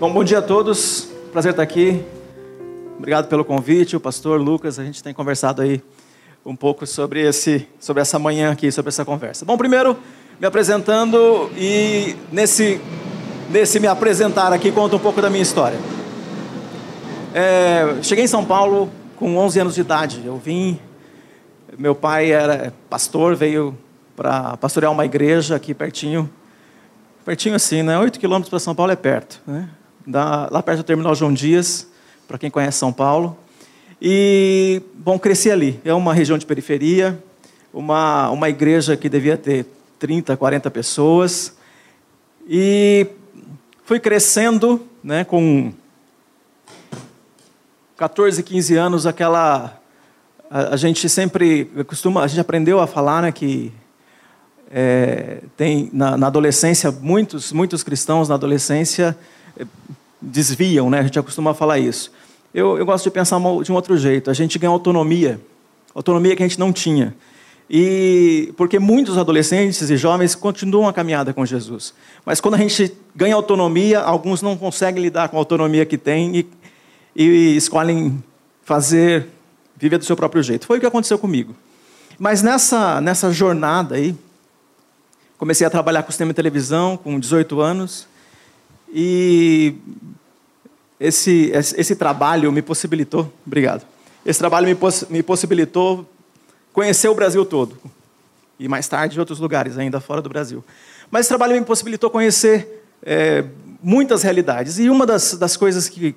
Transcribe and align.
Bom, 0.00 0.10
bom 0.10 0.24
dia 0.24 0.38
a 0.38 0.42
todos. 0.42 1.10
Prazer 1.30 1.50
estar 1.50 1.62
aqui. 1.62 2.02
Obrigado 2.96 3.28
pelo 3.28 3.44
convite, 3.44 3.94
o 3.94 4.00
pastor 4.00 4.40
Lucas. 4.40 4.78
A 4.78 4.82
gente 4.82 5.02
tem 5.02 5.12
conversado 5.12 5.60
aí 5.60 5.82
um 6.42 6.56
pouco 6.56 6.86
sobre 6.86 7.20
esse, 7.20 7.68
sobre 7.78 8.00
essa 8.00 8.18
manhã 8.18 8.50
aqui, 8.50 8.72
sobre 8.72 8.88
essa 8.88 9.04
conversa. 9.04 9.44
Bom, 9.44 9.58
primeiro 9.58 9.98
me 10.40 10.46
apresentando 10.46 11.50
e 11.54 12.16
nesse 12.32 12.80
nesse 13.50 13.78
me 13.78 13.86
apresentar 13.86 14.54
aqui 14.54 14.72
conta 14.72 14.96
um 14.96 14.98
pouco 14.98 15.20
da 15.20 15.28
minha 15.28 15.42
história. 15.42 15.78
É, 17.34 18.02
cheguei 18.02 18.24
em 18.24 18.26
São 18.26 18.42
Paulo 18.42 18.90
com 19.16 19.36
11 19.36 19.60
anos 19.60 19.74
de 19.74 19.82
idade. 19.82 20.22
Eu 20.24 20.38
vim, 20.38 20.80
meu 21.76 21.94
pai 21.94 22.32
era 22.32 22.72
pastor, 22.88 23.36
veio 23.36 23.76
para 24.16 24.56
pastorear 24.56 24.90
uma 24.92 25.04
igreja 25.04 25.56
aqui 25.56 25.74
pertinho, 25.74 26.30
pertinho 27.22 27.54
assim, 27.54 27.82
né? 27.82 27.98
8 27.98 28.18
quilômetros 28.18 28.48
para 28.48 28.58
São 28.58 28.74
Paulo 28.74 28.92
é 28.92 28.96
perto, 28.96 29.42
né? 29.46 29.68
Da, 30.06 30.48
lá 30.50 30.62
perto 30.62 30.78
do 30.78 30.84
terminal 30.84 31.14
João 31.14 31.32
Dias, 31.32 31.86
para 32.26 32.38
quem 32.38 32.50
conhece 32.50 32.78
São 32.78 32.92
Paulo. 32.92 33.36
E, 34.00 34.82
bom, 34.94 35.18
cresci 35.18 35.50
ali. 35.50 35.80
É 35.84 35.92
uma 35.92 36.14
região 36.14 36.38
de 36.38 36.46
periferia, 36.46 37.22
uma, 37.72 38.30
uma 38.30 38.48
igreja 38.48 38.96
que 38.96 39.08
devia 39.08 39.36
ter 39.36 39.66
30, 39.98 40.36
40 40.36 40.70
pessoas. 40.70 41.54
E 42.48 43.06
fui 43.84 44.00
crescendo, 44.00 44.86
né, 45.04 45.24
com 45.24 45.72
14, 47.96 48.42
15 48.42 48.76
anos, 48.76 49.06
aquela. 49.06 49.78
A, 50.50 50.74
a 50.74 50.76
gente 50.76 51.08
sempre 51.08 51.66
costuma. 51.86 52.22
A 52.22 52.26
gente 52.26 52.40
aprendeu 52.40 52.80
a 52.80 52.86
falar 52.86 53.20
né, 53.22 53.30
que 53.30 53.70
é, 54.70 55.42
tem 55.56 55.90
na, 55.92 56.16
na, 56.16 56.28
adolescência, 56.28 56.90
muitos, 56.90 57.52
muitos 57.52 57.82
cristãos 57.82 58.28
na 58.28 58.36
adolescência 58.36 59.18
desviam, 60.20 60.90
né? 60.90 61.00
A 61.00 61.02
gente 61.02 61.18
acostuma 61.18 61.54
falar 61.54 61.78
isso. 61.78 62.12
Eu, 62.52 62.76
eu 62.78 62.84
gosto 62.84 63.04
de 63.04 63.10
pensar 63.10 63.38
de 63.38 63.72
um 63.72 63.74
outro 63.74 63.96
jeito. 63.96 64.30
A 64.30 64.34
gente 64.34 64.58
ganha 64.58 64.70
autonomia, 64.70 65.40
autonomia 65.94 66.34
que 66.34 66.42
a 66.42 66.48
gente 66.48 66.58
não 66.58 66.72
tinha. 66.72 67.14
E 67.72 68.52
porque 68.56 68.80
muitos 68.80 69.16
adolescentes 69.16 69.88
e 69.88 69.96
jovens 69.96 70.34
continuam 70.34 70.88
a 70.88 70.92
caminhada 70.92 71.32
com 71.32 71.46
Jesus. 71.46 71.94
Mas 72.24 72.40
quando 72.40 72.54
a 72.54 72.58
gente 72.58 72.92
ganha 73.14 73.36
autonomia, 73.36 74.00
alguns 74.00 74.42
não 74.42 74.56
conseguem 74.56 75.00
lidar 75.00 75.28
com 75.28 75.36
a 75.36 75.40
autonomia 75.40 75.86
que 75.86 75.96
têm 75.96 76.36
e, 76.36 76.48
e 77.14 77.56
escolhem 77.56 78.22
fazer, 78.64 79.28
viver 79.76 79.98
do 79.98 80.04
seu 80.04 80.16
próprio 80.16 80.42
jeito. 80.42 80.66
Foi 80.66 80.78
o 80.78 80.80
que 80.80 80.86
aconteceu 80.86 81.16
comigo. 81.16 81.54
Mas 82.18 82.42
nessa, 82.42 83.00
nessa 83.00 83.32
jornada 83.32 83.94
aí, 83.94 84.16
comecei 85.38 85.64
a 85.64 85.70
trabalhar 85.70 86.02
com 86.02 86.10
cinema 86.10 86.32
e 86.32 86.34
televisão 86.34 86.96
com 86.96 87.20
18 87.20 87.60
anos. 87.60 88.08
E 88.92 89.74
esse, 90.98 91.50
esse 91.54 91.96
trabalho 91.96 92.50
me 92.52 92.60
possibilitou, 92.60 93.32
obrigado, 93.46 93.86
esse 94.24 94.38
trabalho 94.38 94.66
me, 94.66 94.74
poss, 94.74 95.06
me 95.08 95.22
possibilitou 95.22 96.06
conhecer 96.72 97.08
o 97.08 97.14
Brasil 97.14 97.44
todo. 97.44 97.78
E 98.58 98.68
mais 98.68 98.86
tarde 98.86 99.18
outros 99.18 99.38
lugares 99.38 99.78
ainda 99.78 100.00
fora 100.00 100.20
do 100.20 100.28
Brasil. 100.28 100.62
Mas 101.10 101.20
esse 101.20 101.28
trabalho 101.30 101.54
me 101.54 101.64
possibilitou 101.64 102.10
conhecer 102.10 102.84
é, 103.02 103.44
muitas 103.82 104.22
realidades. 104.22 104.78
E 104.78 104.90
uma 104.90 105.06
das, 105.06 105.34
das 105.34 105.56
coisas 105.56 105.88
que 105.88 106.14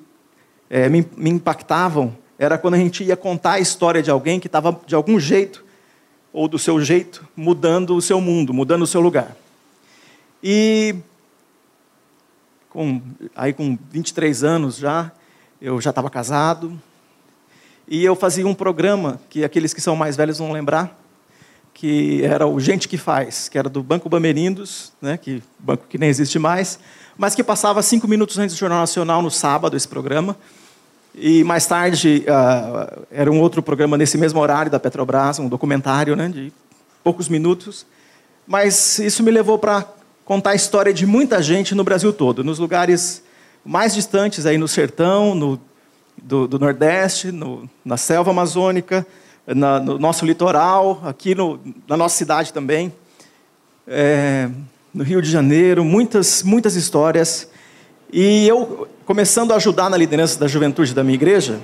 é, 0.70 0.90
me, 0.90 1.08
me 1.16 1.30
impactavam 1.30 2.16
era 2.38 2.58
quando 2.58 2.74
a 2.74 2.78
gente 2.78 3.04
ia 3.04 3.16
contar 3.16 3.54
a 3.54 3.60
história 3.60 4.04
de 4.04 4.12
alguém 4.12 4.40
que 4.40 4.48
estava, 4.48 4.78
de 4.86 4.94
algum 4.94 5.20
jeito, 5.20 5.64
ou 6.34 6.48
do 6.48 6.60
seu 6.60 6.82
jeito, 6.82 7.26
mudando 7.36 7.96
o 7.96 8.02
seu 8.02 8.20
mundo, 8.20 8.54
mudando 8.54 8.82
o 8.82 8.88
seu 8.88 9.00
lugar. 9.00 9.36
E 10.44 10.96
com, 12.74 13.00
aí 13.36 13.54
com 13.54 13.78
23 13.92 14.44
anos 14.44 14.78
já, 14.78 15.12
eu 15.62 15.80
já 15.80 15.92
estava 15.92 16.10
casado. 16.10 16.78
E 17.88 18.04
eu 18.04 18.16
fazia 18.16 18.48
um 18.48 18.56
programa, 18.56 19.20
que 19.30 19.44
aqueles 19.44 19.74
que 19.74 19.80
são 19.80 19.96
mais 19.96 20.18
velhos 20.18 20.40
vão 20.40 20.52
lembrar, 20.52 21.00
que 21.74 22.24
era 22.24 22.48
o 22.48 22.60
Gente 22.60 22.88
que 22.88 22.98
Faz, 22.98 23.48
que 23.48 23.58
era 23.58 23.70
do 23.70 23.84
Banco 23.84 24.10
Bamerindos, 24.10 24.92
né, 25.02 25.18
que 25.18 25.44
banco 25.60 25.86
que 25.88 25.98
nem 25.98 26.10
existe 26.10 26.40
mais, 26.40 26.80
mas 27.18 27.36
que 27.36 27.44
passava 27.44 27.82
cinco 27.84 28.08
minutos 28.08 28.40
antes 28.40 28.56
do 28.56 28.60
Jornal 28.60 28.80
Nacional 28.80 29.22
no 29.22 29.30
sábado, 29.30 29.78
esse 29.78 29.88
programa. 29.88 30.36
E 31.14 31.44
mais 31.44 31.68
tarde 31.68 32.26
uh, 32.28 33.06
era 33.12 33.32
um 33.32 33.40
outro 33.40 33.62
programa 33.62 33.98
nesse 33.98 34.18
mesmo 34.18 34.40
horário 34.40 34.72
da 34.72 34.80
Petrobras, 34.80 35.38
um 35.38 35.48
documentário 35.48 36.16
né, 36.16 36.28
de 36.28 36.52
poucos 37.04 37.30
minutos. 37.30 37.86
Mas 38.48 38.98
isso 38.98 39.22
me 39.22 39.30
levou 39.30 39.60
para 39.60 39.86
contar 40.26 40.52
a 40.52 40.56
história 40.56 40.94
de 40.94 41.06
muita 41.06 41.42
gente 41.42 41.76
no 41.76 41.84
Brasil 41.84 42.14
todo, 42.14 42.44
nos 42.44 42.60
lugares 42.60 43.24
mais 43.66 43.94
distantes, 43.94 44.46
aí 44.46 44.58
no 44.58 44.68
sertão, 44.68 45.36
no, 45.36 45.60
do, 46.18 46.48
do 46.48 46.60
Nordeste, 46.60 47.32
no, 47.32 47.70
na 47.84 47.98
selva 47.98 48.32
amazônica, 48.32 49.06
na, 49.46 49.80
no 49.80 50.00
nosso 50.00 50.26
litoral, 50.26 51.02
aqui 51.06 51.36
no, 51.36 51.60
na 51.88 51.98
nossa 51.98 52.16
cidade 52.16 52.54
também, 52.54 52.94
é, 53.88 54.50
no 54.94 55.04
Rio 55.04 55.22
de 55.22 55.30
Janeiro, 55.30 55.84
muitas, 55.84 56.44
muitas 56.44 56.76
histórias. 56.76 57.50
E 58.12 58.48
eu, 58.48 58.88
começando 59.06 59.52
a 59.52 59.56
ajudar 59.56 59.90
na 59.90 59.98
liderança 59.98 60.40
da 60.40 60.48
juventude 60.48 60.94
da 60.94 61.04
minha 61.04 61.16
igreja, 61.16 61.60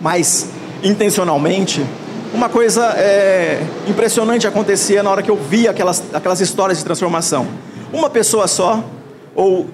mais 0.00 0.48
intencionalmente, 0.82 1.84
uma 2.32 2.48
coisa 2.48 2.94
é, 2.96 3.60
impressionante 3.86 4.46
acontecia 4.46 5.02
na 5.02 5.10
hora 5.10 5.22
que 5.22 5.30
eu 5.30 5.36
via 5.36 5.70
aquelas, 5.70 6.02
aquelas 6.12 6.40
histórias 6.40 6.78
de 6.78 6.84
transformação. 6.84 7.46
Uma 7.92 8.10
pessoa 8.10 8.46
só, 8.46 8.84
ou 9.34 9.68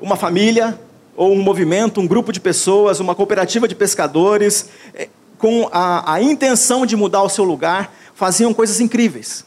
uma 0.00 0.16
família, 0.16 0.78
ou 1.16 1.32
um 1.32 1.42
movimento, 1.42 2.00
um 2.00 2.06
grupo 2.06 2.32
de 2.32 2.40
pessoas, 2.40 3.00
uma 3.00 3.14
cooperativa 3.14 3.66
de 3.66 3.74
pescadores, 3.74 4.68
é, 4.94 5.08
com 5.36 5.68
a, 5.72 6.14
a 6.14 6.22
intenção 6.22 6.86
de 6.86 6.96
mudar 6.96 7.22
o 7.22 7.28
seu 7.28 7.44
lugar, 7.44 7.92
faziam 8.14 8.52
coisas 8.52 8.80
incríveis. 8.80 9.44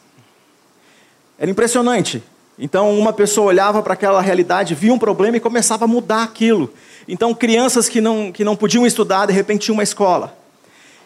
Era 1.38 1.50
impressionante. 1.50 2.24
Então, 2.60 2.98
uma 2.98 3.12
pessoa 3.12 3.48
olhava 3.48 3.82
para 3.82 3.94
aquela 3.94 4.22
realidade, 4.22 4.76
via 4.76 4.94
um 4.94 5.00
problema 5.00 5.38
e 5.38 5.40
começava 5.40 5.86
a 5.86 5.88
mudar 5.88 6.24
aquilo. 6.24 6.72
Então, 7.08 7.34
crianças 7.34 7.90
que 7.90 8.00
não, 8.00 8.32
que 8.32 8.44
não 8.44 8.56
podiam 8.56 8.86
estudar, 8.86 9.26
de 9.26 9.34
repente 9.34 9.62
tinham 9.62 9.76
uma 9.76 9.84
escola. 9.84 10.41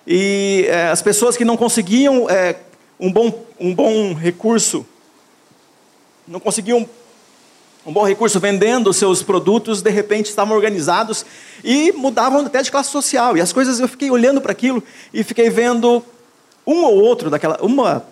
E 0.08 0.66
é, 0.68 0.90
as 0.90 1.02
pessoas 1.02 1.36
que 1.36 1.44
não 1.44 1.58
conseguiam 1.58 2.30
é, 2.30 2.58
um, 3.00 3.12
bom, 3.12 3.46
um 3.60 3.74
bom 3.74 4.14
recurso, 4.14 4.86
não 6.28 6.40
conseguiam 6.40 6.88
um 7.86 7.94
bom 7.94 8.04
recurso 8.04 8.40
vendendo 8.40 8.92
seus 8.92 9.22
produtos, 9.22 9.82
de 9.82 9.92
repente 9.92 10.28
estavam 10.28 10.56
organizados 10.56 11.26
e 11.64 11.92
mudavam 11.92 12.46
até 12.46 12.62
de 12.62 12.72
classe 12.72 12.90
social. 12.90 13.38
E 13.38 13.42
as 13.42 13.54
coisas, 13.54 13.80
eu 13.80 13.88
fiquei 13.88 14.10
olhando 14.10 14.42
para 14.42 14.52
aquilo 14.52 14.84
e 15.14 15.24
fiquei 15.24 15.50
vendo 15.50 16.04
um 16.66 16.84
ou 16.84 16.96
outro 16.96 17.30
daquela, 17.30 17.60
uma 17.62 18.04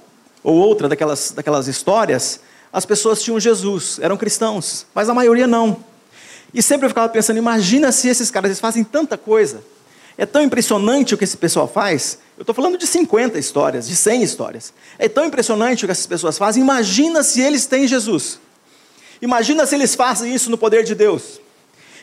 ou 0.44 0.56
outra 0.56 0.88
daquelas, 0.88 1.32
daquelas 1.32 1.68
histórias, 1.68 2.40
as 2.72 2.86
pessoas 2.86 3.22
tinham 3.22 3.40
Jesus, 3.40 4.00
eram 4.02 4.18
cristãos, 4.18 4.86
mas 4.94 5.10
a 5.10 5.14
maioria 5.14 5.48
não. 5.48 5.78
E 6.54 6.62
sempre 6.62 6.86
eu 6.86 6.90
ficava 6.90 7.10
pensando, 7.10 7.38
imagina 7.38 7.92
se 7.92 8.08
esses 8.08 8.30
caras 8.30 8.50
eles 8.50 8.60
fazem 8.60 8.84
tanta 8.84 9.18
coisa, 9.18 9.64
é 10.18 10.26
tão 10.26 10.42
impressionante 10.42 11.14
o 11.14 11.18
que 11.18 11.24
esse 11.24 11.38
pessoal 11.38 11.68
faz. 11.68 12.20
Eu 12.38 12.44
estou 12.44 12.54
falando 12.54 12.78
de 12.78 12.86
50 12.86 13.38
histórias, 13.40 13.88
de 13.88 13.96
100 13.96 14.24
histórias. 14.24 14.74
É 15.00 15.10
tão 15.10 15.26
impressionante 15.26 15.84
o 15.84 15.88
que 15.88 15.92
essas 15.92 16.06
pessoas 16.06 16.38
fazem. 16.38 16.62
Imagina 16.62 17.24
se 17.24 17.42
eles 17.42 17.66
têm 17.66 17.88
Jesus. 17.88 18.40
Imagina 19.22 19.66
se 19.66 19.76
eles 19.76 19.96
fazem 19.96 20.34
isso 20.34 20.50
no 20.52 20.58
poder 20.58 20.84
de 20.84 20.94
Deus. 20.94 21.40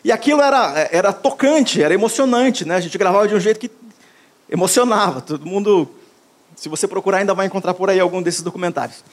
E 0.02 0.10
aquilo 0.10 0.40
era, 0.40 0.88
era 0.90 1.12
tocante, 1.12 1.82
era 1.82 1.94
emocionante. 1.94 2.64
Né? 2.64 2.76
A 2.76 2.80
gente 2.80 2.96
gravava 2.96 3.28
de 3.28 3.34
um 3.34 3.40
jeito 3.40 3.60
que 3.60 3.70
emocionava. 4.50 5.20
Todo 5.20 5.46
mundo, 5.46 5.88
se 6.56 6.68
você 6.68 6.88
procurar, 6.88 7.18
ainda 7.18 7.34
vai 7.34 7.46
encontrar 7.46 7.74
por 7.74 7.90
aí 7.90 8.00
algum 8.00 8.22
desses 8.22 8.42
documentários. 8.42 9.04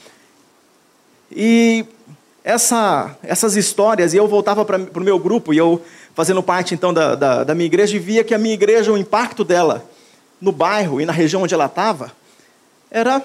E 1.32 1.86
essa, 2.44 3.16
essas 3.22 3.58
histórias, 3.58 4.14
e 4.14 4.18
eu 4.18 4.28
voltava 4.28 4.64
para 4.64 4.78
o 4.78 5.02
meu 5.02 5.20
grupo, 5.20 5.54
e 5.54 5.58
eu 5.58 5.82
fazendo 6.18 6.42
parte 6.42 6.74
então 6.74 6.92
da, 6.92 7.14
da, 7.14 7.44
da 7.44 7.54
minha 7.54 7.68
igreja, 7.68 7.96
e 7.96 8.00
via 8.00 8.24
que 8.24 8.34
a 8.34 8.40
minha 8.40 8.56
igreja, 8.56 8.92
o 8.92 8.98
impacto 8.98 9.44
dela 9.44 9.88
no 10.42 10.52
bairro 10.52 11.00
e 11.00 11.06
na 11.06 11.14
região 11.14 11.44
onde 11.44 11.54
ela 11.54 11.68
estava, 11.68 12.12
era. 12.90 13.22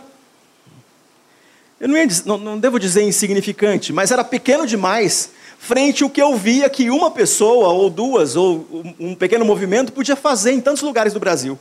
Eu 1.80 1.88
não, 1.88 1.96
ia, 1.96 2.06
não, 2.26 2.36
não 2.36 2.58
devo 2.58 2.78
dizer 2.78 3.02
insignificante, 3.02 3.94
mas 3.94 4.10
era 4.10 4.22
pequeno 4.22 4.66
demais 4.66 5.30
frente 5.58 6.04
ao 6.04 6.10
que 6.10 6.20
eu 6.20 6.36
via 6.36 6.68
que 6.68 6.90
uma 6.90 7.10
pessoa, 7.10 7.68
ou 7.68 7.88
duas, 7.88 8.36
ou 8.36 8.68
um 9.00 9.14
pequeno 9.14 9.42
movimento 9.42 9.90
podia 9.90 10.14
fazer 10.14 10.52
em 10.52 10.60
tantos 10.60 10.82
lugares 10.82 11.14
do 11.14 11.20
Brasil. 11.20 11.58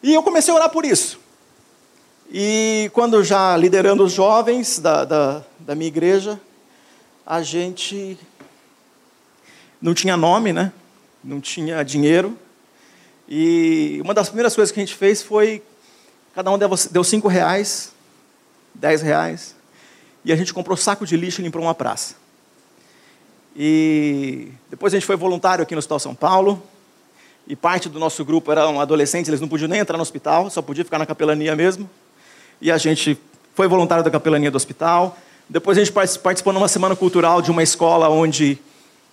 E 0.00 0.14
eu 0.14 0.22
comecei 0.22 0.52
a 0.52 0.56
orar 0.56 0.70
por 0.70 0.84
isso. 0.84 1.18
E 2.32 2.88
quando 2.92 3.24
já 3.24 3.56
liderando 3.56 4.04
os 4.04 4.12
jovens 4.12 4.78
da, 4.78 5.04
da, 5.04 5.42
da 5.58 5.74
minha 5.74 5.88
igreja, 5.88 6.40
a 7.26 7.42
gente 7.42 8.16
não 9.80 9.94
tinha 9.94 10.16
nome, 10.16 10.52
né? 10.52 10.72
Não 11.22 11.40
tinha 11.40 11.82
dinheiro. 11.82 12.36
E 13.28 14.00
uma 14.02 14.12
das 14.12 14.28
primeiras 14.28 14.54
coisas 14.54 14.72
que 14.72 14.80
a 14.80 14.84
gente 14.84 14.94
fez 14.94 15.22
foi 15.22 15.62
cada 16.34 16.50
um 16.50 16.58
deu 16.90 17.04
cinco 17.04 17.28
reais, 17.28 17.92
dez 18.74 19.02
reais, 19.02 19.54
e 20.24 20.32
a 20.32 20.36
gente 20.36 20.52
comprou 20.52 20.76
saco 20.76 21.06
de 21.06 21.16
lixo 21.16 21.40
e 21.40 21.44
limpou 21.44 21.62
uma 21.62 21.74
praça. 21.74 22.14
E 23.56 24.48
Depois 24.68 24.92
a 24.92 24.96
gente 24.96 25.06
foi 25.06 25.16
voluntário 25.16 25.62
aqui 25.62 25.74
no 25.74 25.78
Hospital 25.78 25.98
São 25.98 26.14
Paulo. 26.14 26.62
E 27.46 27.56
parte 27.56 27.88
do 27.88 27.98
nosso 27.98 28.24
grupo 28.24 28.52
eram 28.52 28.80
adolescentes, 28.80 29.28
eles 29.28 29.40
não 29.40 29.48
podiam 29.48 29.68
nem 29.68 29.80
entrar 29.80 29.96
no 29.96 30.02
hospital, 30.02 30.48
só 30.50 30.62
podia 30.62 30.84
ficar 30.84 30.98
na 30.98 31.06
capelania 31.06 31.56
mesmo. 31.56 31.90
E 32.60 32.70
a 32.70 32.78
gente 32.78 33.18
foi 33.54 33.66
voluntário 33.66 34.04
da 34.04 34.10
capelania 34.10 34.50
do 34.50 34.56
hospital. 34.56 35.16
Depois 35.48 35.76
a 35.76 35.84
gente 35.84 35.92
participou 35.92 36.52
numa 36.52 36.68
semana 36.68 36.94
cultural 36.94 37.42
de 37.42 37.50
uma 37.50 37.62
escola 37.62 38.08
onde 38.08 38.58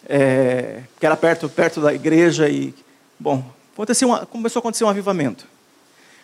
é, 0.07 0.83
que 0.99 1.05
era 1.05 1.17
perto, 1.17 1.49
perto 1.49 1.81
da 1.81 1.93
igreja 1.93 2.47
e 2.47 2.73
bom, 3.19 3.43
aconteceu 3.73 4.07
uma, 4.07 4.25
começou 4.25 4.59
a 4.59 4.61
acontecer 4.61 4.83
um 4.85 4.89
avivamento. 4.89 5.45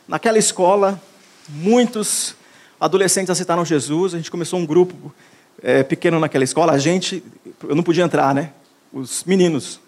Naquela 0.08 0.38
escola, 0.38 1.02
muitos 1.50 2.36
adolescentes 2.80 3.30
aceitaram 3.30 3.66
Jesus. 3.66 4.14
A 4.14 4.18
gente 4.18 4.32
começou 4.32 4.60
um 4.60 4.66
grupo 4.66 5.14
é, 5.62 5.84
pequeno 5.84 6.20
naquela 6.20 6.44
escola. 6.44 6.74
A 6.74 6.78
gente, 6.78 7.24
eu 7.64 7.76
não 7.76 7.84
podia 7.84 8.04
entrar, 8.04 8.34
né? 8.34 8.52
Os 8.92 9.24
meninos, 9.24 9.80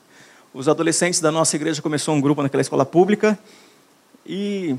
os 0.53 0.67
adolescentes 0.67 1.19
da 1.19 1.31
nossa 1.31 1.55
igreja 1.55 1.81
começou 1.81 2.13
um 2.15 2.21
grupo 2.21 2.41
naquela 2.41 2.61
escola 2.61 2.85
pública 2.85 3.37
e 4.25 4.75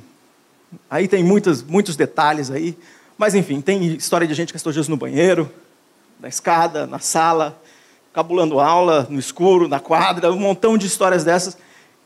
aí 0.90 1.06
tem 1.06 1.22
muitos, 1.22 1.62
muitos 1.62 1.96
detalhes 1.96 2.50
aí. 2.50 2.76
Mas 3.16 3.34
enfim, 3.34 3.60
tem 3.60 3.94
história 3.94 4.26
de 4.26 4.34
gente 4.34 4.52
que 4.52 4.56
estou 4.56 4.72
Jesus 4.72 4.88
no 4.88 4.96
banheiro, 4.96 5.50
na 6.20 6.28
escada, 6.28 6.86
na 6.86 6.98
sala, 6.98 7.60
cabulando 8.16 8.58
aula, 8.58 9.06
no 9.10 9.18
escuro, 9.18 9.68
na 9.68 9.78
quadra, 9.78 10.32
um 10.32 10.38
montão 10.38 10.78
de 10.78 10.86
histórias 10.86 11.22
dessas 11.22 11.58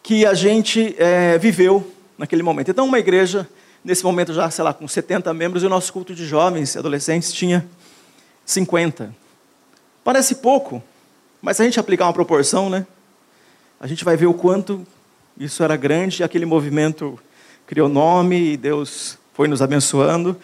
que 0.03 0.27
a 0.27 0.35
gente 0.35 0.97
é, 0.99 1.39
viveu 1.39 1.89
naquele 2.19 2.43
momento. 2.43 2.69
Então, 2.69 2.85
uma 2.85 2.99
igreja, 2.99 3.49
nesse 3.85 4.03
momento 4.03 4.35
já, 4.35 4.51
sei 4.51 4.65
lá, 4.65 4.75
com 4.75 4.89
70 4.89 5.33
membros, 5.33 5.63
e 5.63 5.67
o 5.67 5.69
nosso 5.69 5.93
culto 5.93 6.13
de 6.13 6.27
jovens 6.27 6.75
e 6.75 6.79
adolescentes 6.81 7.33
tinha 7.33 7.65
50. 8.45 9.15
Parece 10.03 10.35
pouco, 10.35 10.83
mas 11.41 11.59
se 11.59 11.63
a 11.63 11.65
gente 11.65 11.79
aplicar 11.79 12.07
uma 12.07 12.13
proporção, 12.13 12.69
né, 12.69 12.85
a 13.79 13.87
gente 13.87 14.05
vai 14.05 14.17
ver 14.17 14.27
o 14.27 14.35
quanto 14.35 14.85
isso 15.39 15.63
era 15.63 15.77
grande, 15.77 16.25
aquele 16.25 16.45
movimento 16.45 17.21
criou 17.69 17.89
nome 17.89 18.55
e 18.55 18.57
Deus 18.57 19.17
foi 19.33 19.47
nos 19.47 19.63
abençoando 19.63 20.37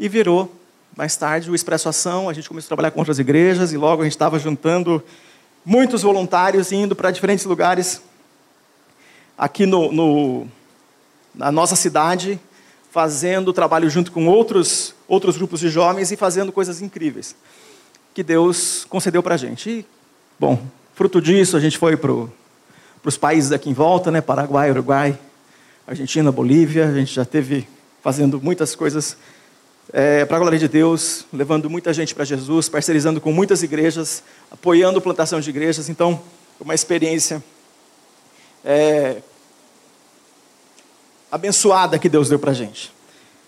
e 0.00 0.08
virou, 0.08 0.52
mais 0.96 1.14
tarde, 1.14 1.50
o 1.50 1.54
Expresso 1.54 1.90
Ação. 1.90 2.26
A 2.26 2.32
gente 2.32 2.48
começou 2.48 2.68
a 2.68 2.70
trabalhar 2.70 2.90
com 2.90 3.00
outras 3.00 3.18
igrejas 3.18 3.70
e 3.70 3.76
logo 3.76 4.00
a 4.00 4.04
gente 4.06 4.14
estava 4.14 4.38
juntando 4.38 5.02
muitos 5.62 6.02
voluntários 6.02 6.72
indo 6.72 6.96
para 6.96 7.10
diferentes 7.10 7.44
lugares 7.44 8.00
aqui 9.36 9.66
no, 9.66 9.92
no, 9.92 10.46
na 11.34 11.52
nossa 11.52 11.76
cidade, 11.76 12.40
fazendo 12.90 13.52
trabalho 13.52 13.90
junto 13.90 14.10
com 14.10 14.26
outros, 14.26 14.94
outros 15.06 15.36
grupos 15.36 15.60
de 15.60 15.68
jovens 15.68 16.10
e 16.10 16.16
fazendo 16.16 16.50
coisas 16.50 16.80
incríveis 16.80 17.36
que 18.14 18.22
Deus 18.22 18.86
concedeu 18.88 19.22
para 19.22 19.34
a 19.34 19.38
gente. 19.38 19.68
E, 19.68 19.86
bom, 20.40 20.58
fruto 20.94 21.20
disso, 21.20 21.58
a 21.58 21.60
gente 21.60 21.76
foi 21.76 21.94
para 21.98 22.10
os 23.04 23.18
países 23.18 23.52
aqui 23.52 23.68
em 23.68 23.74
volta, 23.74 24.10
né? 24.10 24.22
Paraguai, 24.22 24.70
Uruguai, 24.70 25.18
Argentina, 25.86 26.32
Bolívia. 26.32 26.88
A 26.88 26.94
gente 26.94 27.12
já 27.12 27.26
teve 27.26 27.68
fazendo 28.02 28.40
muitas 28.40 28.74
coisas 28.74 29.18
é, 29.92 30.24
para 30.24 30.36
a 30.36 30.40
glória 30.40 30.58
de 30.58 30.68
Deus, 30.68 31.26
levando 31.32 31.70
muita 31.70 31.92
gente 31.92 32.14
para 32.14 32.24
Jesus, 32.24 32.68
parcerizando 32.68 33.20
com 33.20 33.32
muitas 33.32 33.62
igrejas, 33.62 34.22
apoiando 34.50 34.98
a 34.98 35.02
plantação 35.02 35.40
de 35.40 35.50
igrejas. 35.50 35.88
Então, 35.88 36.20
uma 36.60 36.74
experiência 36.74 37.42
é, 38.64 39.22
abençoada 41.30 41.98
que 41.98 42.08
Deus 42.08 42.28
deu 42.28 42.38
para 42.38 42.50
a 42.50 42.54
gente. 42.54 42.92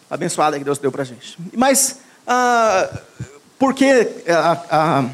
Abençoada 0.09 0.59
que 0.59 0.65
Deus 0.65 0.79
deu 0.79 0.93
para 0.93 1.03
a 1.03 1.05
gente. 1.05 1.37
Mas, 1.55 1.99
ah, 2.27 2.89
por 3.59 3.75
que 3.75 4.09
ah, 4.29 5.09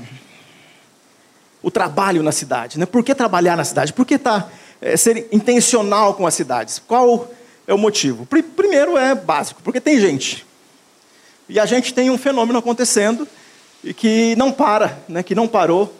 o 1.62 1.70
trabalho 1.70 2.22
na 2.22 2.32
cidade? 2.32 2.78
Né? 2.78 2.86
Por 2.86 3.02
que 3.02 3.14
trabalhar 3.14 3.56
na 3.56 3.64
cidade? 3.64 3.92
Por 3.92 4.04
que 4.04 4.18
tá, 4.18 4.48
é, 4.80 4.96
ser 4.96 5.28
intencional 5.32 6.14
com 6.14 6.26
as 6.26 6.34
cidades? 6.34 6.78
Qual 6.78 7.32
é 7.66 7.72
o 7.72 7.78
motivo? 7.78 8.26
Primeiro 8.26 8.98
é 8.98 9.14
básico, 9.14 9.62
porque 9.62 9.80
tem 9.80 9.98
gente. 9.98 10.46
E 11.48 11.60
a 11.60 11.66
gente 11.66 11.92
tem 11.92 12.10
um 12.10 12.16
fenômeno 12.16 12.58
acontecendo 12.58 13.28
e 13.82 13.92
que 13.92 14.34
não 14.36 14.50
para, 14.50 14.98
né, 15.08 15.22
que 15.22 15.34
não 15.34 15.46
parou 15.46 15.94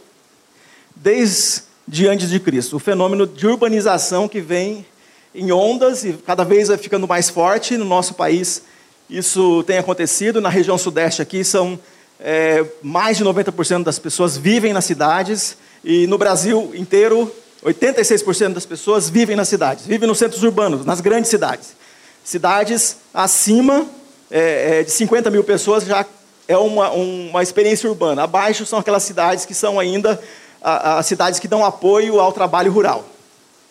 desde 0.96 2.08
antes 2.08 2.30
de 2.30 2.40
Cristo. 2.40 2.76
O 2.76 2.80
fenômeno 2.80 3.26
de 3.26 3.46
urbanização 3.46 4.26
que 4.26 4.40
vem 4.40 4.86
em 5.34 5.52
ondas 5.52 6.04
e 6.04 6.14
cada 6.14 6.44
vez 6.44 6.68
vai 6.68 6.78
ficando 6.78 7.06
mais 7.06 7.28
forte 7.28 7.76
no 7.76 7.84
nosso 7.84 8.14
país. 8.14 8.62
Isso 9.10 9.62
tem 9.64 9.76
acontecido 9.76 10.40
na 10.40 10.48
região 10.48 10.78
sudeste 10.78 11.20
aqui, 11.20 11.44
são 11.44 11.78
é, 12.18 12.64
mais 12.82 13.18
de 13.18 13.24
90% 13.24 13.82
das 13.82 13.98
pessoas 13.98 14.36
vivem 14.36 14.72
nas 14.72 14.84
cidades 14.86 15.58
e 15.84 16.06
no 16.06 16.16
Brasil 16.16 16.72
inteiro 16.74 17.30
86% 17.62 18.54
das 18.54 18.64
pessoas 18.64 19.10
vivem 19.10 19.36
nas 19.36 19.48
cidades, 19.48 19.86
vivem 19.86 20.08
nos 20.08 20.18
centros 20.18 20.42
urbanos, 20.42 20.86
nas 20.86 21.00
grandes 21.00 21.30
cidades. 21.30 21.74
Cidades 22.22 22.96
acima 23.12 23.86
é, 24.36 24.80
é, 24.80 24.82
de 24.82 24.90
50 24.90 25.30
mil 25.30 25.44
pessoas 25.44 25.84
já 25.84 26.04
é 26.48 26.58
uma, 26.58 26.90
uma 26.90 27.40
experiência 27.40 27.88
urbana. 27.88 28.24
Abaixo 28.24 28.66
são 28.66 28.80
aquelas 28.80 29.04
cidades 29.04 29.46
que 29.46 29.54
são 29.54 29.78
ainda 29.78 30.20
as 30.60 31.06
cidades 31.06 31.38
que 31.38 31.46
dão 31.46 31.64
apoio 31.64 32.18
ao 32.18 32.32
trabalho 32.32 32.72
rural, 32.72 33.04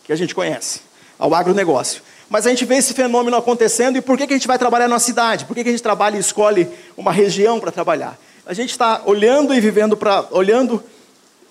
que 0.05 0.13
a 0.13 0.15
gente 0.15 0.33
conhece, 0.33 0.79
ao 1.19 1.35
agronegócio. 1.35 2.01
Mas 2.29 2.47
a 2.47 2.49
gente 2.49 2.63
vê 2.63 2.75
esse 2.75 2.93
fenômeno 2.93 3.35
acontecendo 3.35 3.97
e 3.97 4.01
por 4.01 4.17
que, 4.17 4.25
que 4.25 4.33
a 4.33 4.37
gente 4.37 4.47
vai 4.47 4.57
trabalhar 4.57 4.87
na 4.87 4.99
cidade? 4.99 5.43
Por 5.43 5.53
que, 5.53 5.63
que 5.63 5.69
a 5.69 5.71
gente 5.73 5.83
trabalha 5.83 6.15
e 6.15 6.19
escolhe 6.19 6.69
uma 6.95 7.11
região 7.11 7.59
para 7.59 7.69
trabalhar? 7.69 8.17
A 8.45 8.53
gente 8.53 8.69
está 8.69 9.01
olhando 9.05 9.53
e 9.53 9.59
vivendo 9.59 9.97
para 9.97 10.25
olhando 10.31 10.81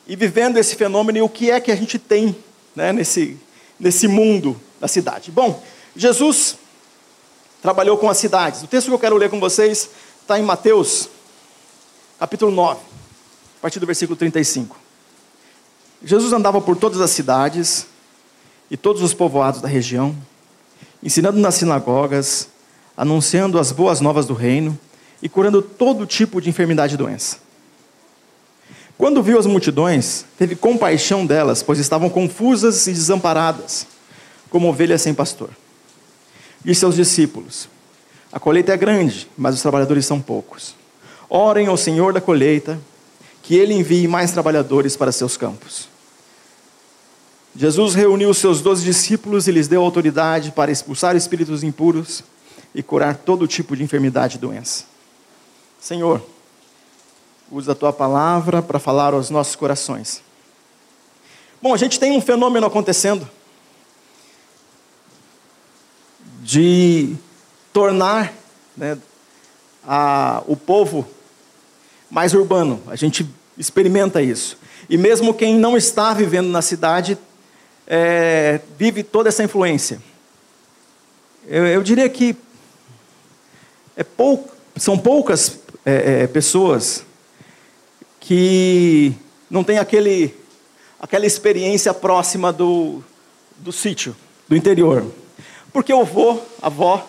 e 0.09 0.17
vivendo 0.17 0.57
esse 0.57 0.75
fenômeno 0.75 1.19
e 1.19 1.23
o 1.23 1.29
que 1.29 1.51
é 1.51 1.61
que 1.61 1.71
a 1.71 1.77
gente 1.77 1.99
tem 1.99 2.35
né, 2.75 2.95
nesse, 2.95 3.37
nesse 3.79 4.09
mundo 4.09 4.59
da 4.81 4.89
cidade. 4.89 5.31
Bom, 5.31 5.63
Jesus 5.95 6.57
trabalhou 7.63 7.97
com 7.97 8.11
as 8.11 8.19
cidades. 8.19 8.63
O 8.65 8.67
texto 8.67 8.89
que 8.89 8.93
eu 8.93 8.99
quero 8.99 9.17
ler 9.17 9.31
com 9.31 9.39
vocês 9.39 9.89
está 10.21 10.39
em 10.39 10.43
Mateus, 10.43 11.09
capítulo 12.19 12.51
9, 12.51 12.81
a 13.59 13.63
partir 13.63 13.79
do 13.79 13.87
versículo 13.87 14.17
35. 14.17 14.77
Jesus 16.05 16.33
andava 16.33 16.61
por 16.61 16.77
todas 16.77 17.01
as 17.01 17.13
cidades 17.13 17.87
e 18.69 18.77
todos 18.77 19.01
os 19.01 19.15
povoados 19.15 19.61
da 19.61 19.69
região, 19.69 20.15
ensinando 21.01 21.39
nas 21.39 21.55
sinagogas, 21.55 22.49
anunciando 22.97 23.59
as 23.59 23.71
boas 23.71 24.01
novas 24.01 24.27
do 24.27 24.35
reino 24.35 24.77
e 25.23 25.29
curando 25.29 25.63
todo 25.63 26.05
tipo 26.05 26.41
de 26.41 26.51
enfermidade 26.51 26.95
e 26.95 26.99
doença. 26.99 27.39
Quando 28.99 29.23
viu 29.23 29.39
as 29.39 29.47
multidões, 29.47 30.25
teve 30.37 30.57
compaixão 30.57 31.25
delas, 31.25 31.63
pois 31.63 31.79
estavam 31.79 32.11
confusas 32.11 32.89
e 32.89 32.93
desamparadas, 32.93 33.87
como 34.51 34.69
ovelhas 34.69 35.01
sem 35.01 35.15
pastor 35.15 35.51
e 36.65 36.75
seus 36.75 36.97
discípulos: 36.97 37.69
A 38.33 38.39
colheita 38.39 38.73
é 38.73 38.77
grande, 38.77 39.29
mas 39.37 39.55
os 39.55 39.63
trabalhadores 39.63 40.07
são 40.07 40.21
poucos. 40.21 40.75
Orem 41.29 41.67
ao 41.67 41.77
Senhor 41.77 42.13
da 42.13 42.21
colheita, 42.21 42.79
que 43.43 43.57
ele 43.57 43.75
envie 43.75 44.07
mais 44.07 44.33
trabalhadores 44.33 44.97
para 44.97 45.13
seus 45.13 45.37
campos. 45.37 45.89
Jesus 47.55 47.95
reuniu 47.95 48.33
seus 48.33 48.61
doze 48.61 48.85
discípulos 48.85 49.47
e 49.47 49.53
lhes 49.53 49.69
deu 49.69 49.83
autoridade 49.83 50.53
para 50.53 50.71
expulsar 50.73 51.17
espíritos 51.17 51.63
impuros 51.63 52.23
e 52.75 52.83
curar 52.83 53.17
todo 53.17 53.47
tipo 53.47 53.77
de 53.77 53.83
enfermidade 53.83 54.37
e 54.37 54.41
doença. 54.41 54.85
Senhor, 55.79 56.25
usa 57.51 57.73
a 57.73 57.75
tua 57.75 57.93
palavra 57.93 58.63
para 58.63 58.79
falar 58.79 59.13
aos 59.13 59.29
nossos 59.29 59.55
corações. 59.55 60.23
Bom, 61.61 61.75
a 61.75 61.77
gente 61.77 62.01
tem 62.01 62.17
um 62.17 62.21
fenômeno 62.21 62.67
acontecendo 62.67 63.29
de 66.43 67.15
tornar 67.73 68.35
né, 68.77 68.99
a, 69.85 70.43
o 70.47 70.57
povo 70.57 71.09
mais 72.11 72.35
urbano. 72.35 72.83
A 72.89 72.97
gente 72.97 73.25
experimenta 73.57 74.21
isso. 74.21 74.59
E 74.91 74.99
mesmo 74.99 75.33
quem 75.33 75.57
não 75.57 75.77
está 75.77 76.13
vivendo 76.13 76.49
na 76.49 76.61
cidade 76.61 77.17
é, 77.87 78.61
vive 78.77 79.05
toda 79.05 79.29
essa 79.29 79.45
influência. 79.45 80.03
Eu, 81.47 81.65
eu 81.67 81.83
diria 81.83 82.09
que 82.09 82.37
é 83.97 84.03
pou, 84.03 84.51
são 84.77 84.99
poucas 84.99 85.61
é, 85.87 86.23
é, 86.23 86.27
pessoas 86.27 87.05
que 88.19 89.13
não 89.49 89.63
têm 89.63 89.79
aquele, 89.79 90.35
aquela 90.99 91.27
experiência 91.27 91.95
próxima 91.95 92.53
do, 92.53 93.03
do 93.59 93.71
sítio, 93.73 94.17
do 94.49 94.57
interior. 94.57 95.07
Porque 95.73 95.93
o 95.93 96.01
avô, 96.01 96.39
a 96.61 96.67
avó, 96.67 97.09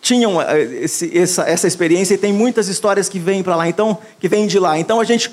tinham 0.00 0.40
eh, 0.40 0.62
esse, 0.82 1.16
essa, 1.16 1.42
essa 1.48 1.66
experiência 1.66 2.14
e 2.14 2.18
tem 2.18 2.32
muitas 2.32 2.68
histórias 2.68 3.08
que 3.08 3.18
vêm 3.18 3.42
para 3.42 3.56
lá, 3.56 3.68
então, 3.68 3.98
que 4.18 4.28
vêm 4.28 4.46
de 4.46 4.58
lá. 4.58 4.78
Então 4.78 5.00
a 5.00 5.04
gente 5.04 5.30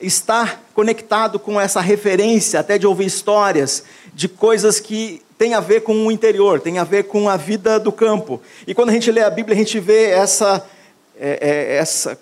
está 0.00 0.58
conectado 0.74 1.38
com 1.38 1.60
essa 1.60 1.80
referência, 1.80 2.60
até 2.60 2.76
de 2.76 2.86
ouvir 2.86 3.06
histórias 3.06 3.84
de 4.12 4.28
coisas 4.28 4.80
que 4.80 5.22
têm 5.38 5.54
a 5.54 5.60
ver 5.60 5.82
com 5.82 6.06
o 6.06 6.12
interior, 6.12 6.60
tem 6.60 6.78
a 6.78 6.84
ver 6.84 7.04
com 7.04 7.28
a 7.28 7.36
vida 7.36 7.78
do 7.78 7.92
campo. 7.92 8.40
E 8.66 8.74
quando 8.74 8.90
a 8.90 8.92
gente 8.92 9.10
lê 9.10 9.22
a 9.22 9.30
Bíblia, 9.30 9.54
a 9.54 9.58
gente 9.58 9.78
vê 9.78 10.10
essa, 10.10 10.64
é, 11.18 11.38
é, 11.40 11.76
essa 11.76 12.18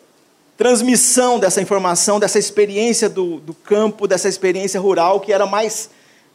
transmissão 0.57 1.39
dessa 1.39 1.61
informação, 1.61 2.21
dessa 2.21 2.39
experiência 2.39 3.09
do, 3.09 3.41
do 3.41 3.55
campo, 3.55 4.07
dessa 4.07 4.29
experiência 4.29 4.79
rural, 4.79 5.21
que 5.21 5.33
era 5.33 5.47
mais 5.47 5.91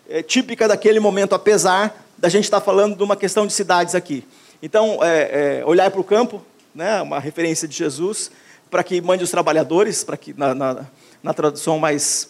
é, 0.10 0.24
típica 0.24 0.68
daquele 0.68 1.00
momento, 1.00 1.36
apesar 1.36 2.05
da 2.18 2.30
gente 2.30 2.46
estar 2.46 2.62
falando 2.62 2.96
de 2.96 3.04
uma 3.04 3.16
questão 3.16 3.46
de 3.46 3.54
cidades 3.54 3.96
aqui. 3.96 4.24
Então, 4.62 5.00
é, 5.02 5.60
é, 5.60 5.66
olhar 5.66 5.92
para 5.92 6.00
o 6.00 6.04
campo, 6.04 6.42
né, 6.74 7.02
uma 7.02 7.20
referência 7.20 7.68
de 7.68 7.76
Jesus, 7.76 8.32
para 8.70 8.84
que 8.84 9.02
mande 9.02 9.24
os 9.24 9.32
trabalhadores, 9.32 10.04
para 10.04 10.18
que 10.18 10.34
na, 10.38 10.56
na, 10.56 10.86
na, 11.22 11.34
tradução 11.34 11.78
mais, 11.78 12.30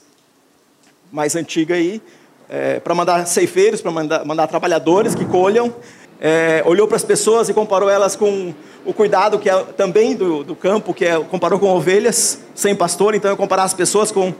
mais 1.11 1.35
antiga 1.35 1.75
aí, 1.75 2.01
é, 2.49 2.79
para 2.79 2.93
mandar 2.93 3.25
ceifeiros, 3.25 3.81
para 3.81 3.91
mandar, 3.91 4.25
mandar 4.25 4.47
trabalhadores 4.47 5.15
que 5.15 5.25
colham, 5.25 5.73
é, 6.19 6.63
olhou 6.65 6.87
para 6.87 6.97
as 6.97 7.03
pessoas 7.03 7.49
e 7.49 7.53
comparou 7.53 7.89
elas 7.89 8.15
com 8.15 8.53
o 8.85 8.93
cuidado 8.93 9.39
que 9.39 9.49
é 9.49 9.63
também 9.63 10.15
do, 10.15 10.43
do 10.43 10.55
campo, 10.55 10.93
que 10.93 11.05
é 11.05 11.19
comparou 11.19 11.59
com 11.59 11.67
ovelhas 11.67 12.39
sem 12.53 12.75
pastor, 12.75 13.15
então 13.15 13.31
é 13.31 13.35
comparar 13.35 13.63
as 13.63 13.73
pessoas 13.73 14.11
com 14.11 14.33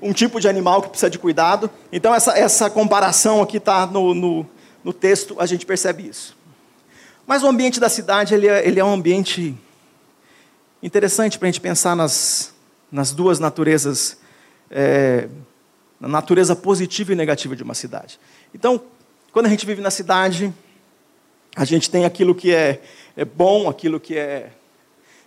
um 0.00 0.12
tipo 0.12 0.40
de 0.40 0.48
animal 0.48 0.82
que 0.82 0.88
precisa 0.88 1.08
de 1.08 1.18
cuidado. 1.18 1.70
Então 1.92 2.14
essa, 2.14 2.36
essa 2.36 2.68
comparação 2.68 3.40
aqui 3.40 3.58
está 3.58 3.86
no, 3.86 4.12
no, 4.12 4.46
no, 4.84 4.92
texto, 4.92 5.36
a 5.38 5.46
gente 5.46 5.64
percebe 5.66 6.08
isso. 6.08 6.36
Mas 7.26 7.42
o 7.42 7.48
ambiente 7.48 7.78
da 7.78 7.88
cidade 7.88 8.34
ele 8.34 8.48
é, 8.48 8.66
ele 8.66 8.80
é 8.80 8.84
um 8.84 8.92
ambiente 8.92 9.54
interessante 10.82 11.38
para 11.38 11.48
a 11.48 11.50
gente 11.50 11.60
pensar 11.60 11.94
nas, 11.94 12.52
nas 12.90 13.12
duas 13.12 13.38
naturezas, 13.38 14.18
é, 14.70 15.28
na 16.00 16.08
natureza 16.08 16.56
positiva 16.56 17.12
e 17.12 17.16
negativa 17.16 17.54
de 17.54 17.62
uma 17.62 17.74
cidade. 17.74 18.18
Então, 18.54 18.82
quando 19.32 19.46
a 19.46 19.48
gente 19.48 19.64
vive 19.64 19.80
na 19.80 19.90
cidade, 19.90 20.52
a 21.54 21.64
gente 21.64 21.90
tem 21.90 22.04
aquilo 22.04 22.34
que 22.34 22.52
é, 22.52 22.82
é 23.16 23.24
bom, 23.24 23.68
aquilo 23.68 24.00
que 24.00 24.16
é 24.16 24.50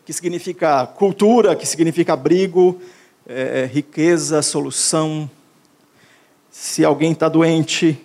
que 0.06 0.14
significa 0.14 0.86
cultura, 0.86 1.56
que 1.56 1.66
significa 1.66 2.14
abrigo, 2.14 2.80
é, 3.28 3.62
é 3.62 3.66
riqueza, 3.66 4.40
solução. 4.44 5.30
Se 6.52 6.86
alguém 6.86 7.12
está 7.12 7.28
doente, 7.28 8.00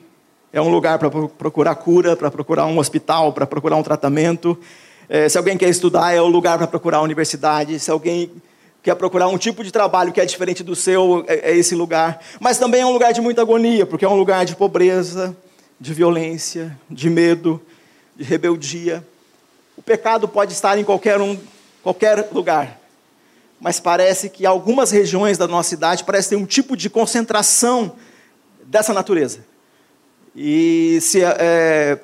é 0.52 0.60
um 0.60 0.68
lugar 0.68 0.98
para 0.98 1.10
procurar 1.10 1.74
cura, 1.76 2.16
para 2.16 2.30
procurar 2.30 2.66
um 2.66 2.78
hospital, 2.78 3.32
para 3.32 3.46
procurar 3.46 3.76
um 3.76 3.82
tratamento. 3.82 4.58
É, 5.08 5.28
se 5.28 5.38
alguém 5.38 5.56
quer 5.56 5.68
estudar, 5.68 6.12
é 6.12 6.20
o 6.20 6.26
lugar 6.26 6.58
para 6.58 6.66
procurar 6.66 6.98
a 6.98 7.02
universidade. 7.02 7.78
Se 7.78 7.90
alguém 7.90 8.30
quer 8.82 8.96
procurar 8.96 9.28
um 9.28 9.38
tipo 9.38 9.62
de 9.62 9.70
trabalho 9.70 10.12
que 10.12 10.20
é 10.20 10.24
diferente 10.24 10.64
do 10.64 10.74
seu, 10.74 11.24
é, 11.28 11.50
é 11.50 11.56
esse 11.56 11.74
lugar. 11.74 12.20
Mas 12.40 12.58
também 12.58 12.80
é 12.80 12.86
um 12.86 12.92
lugar 12.92 13.12
de 13.12 13.20
muita 13.20 13.42
agonia, 13.42 13.86
porque 13.86 14.04
é 14.04 14.08
um 14.08 14.16
lugar 14.16 14.44
de 14.44 14.56
pobreza, 14.56 15.36
de 15.78 15.94
violência, 15.94 16.76
de 16.90 17.08
medo, 17.08 17.60
de 18.16 18.24
rebeldia. 18.24 19.06
O 19.76 19.82
pecado 19.82 20.26
pode 20.26 20.52
estar 20.52 20.76
em 20.78 20.84
qualquer 20.84 21.20
um, 21.20 21.38
qualquer 21.80 22.28
lugar. 22.32 22.80
Mas 23.60 23.78
parece 23.78 24.28
que 24.28 24.44
algumas 24.44 24.90
regiões 24.90 25.38
da 25.38 25.46
nossa 25.46 25.68
cidade 25.68 26.02
parecem 26.02 26.38
ter 26.38 26.42
um 26.42 26.46
tipo 26.46 26.76
de 26.76 26.90
concentração 26.90 27.92
dessa 28.64 28.92
natureza. 28.92 29.49
E 30.34 30.98
se 31.00 31.22
é, 31.22 31.98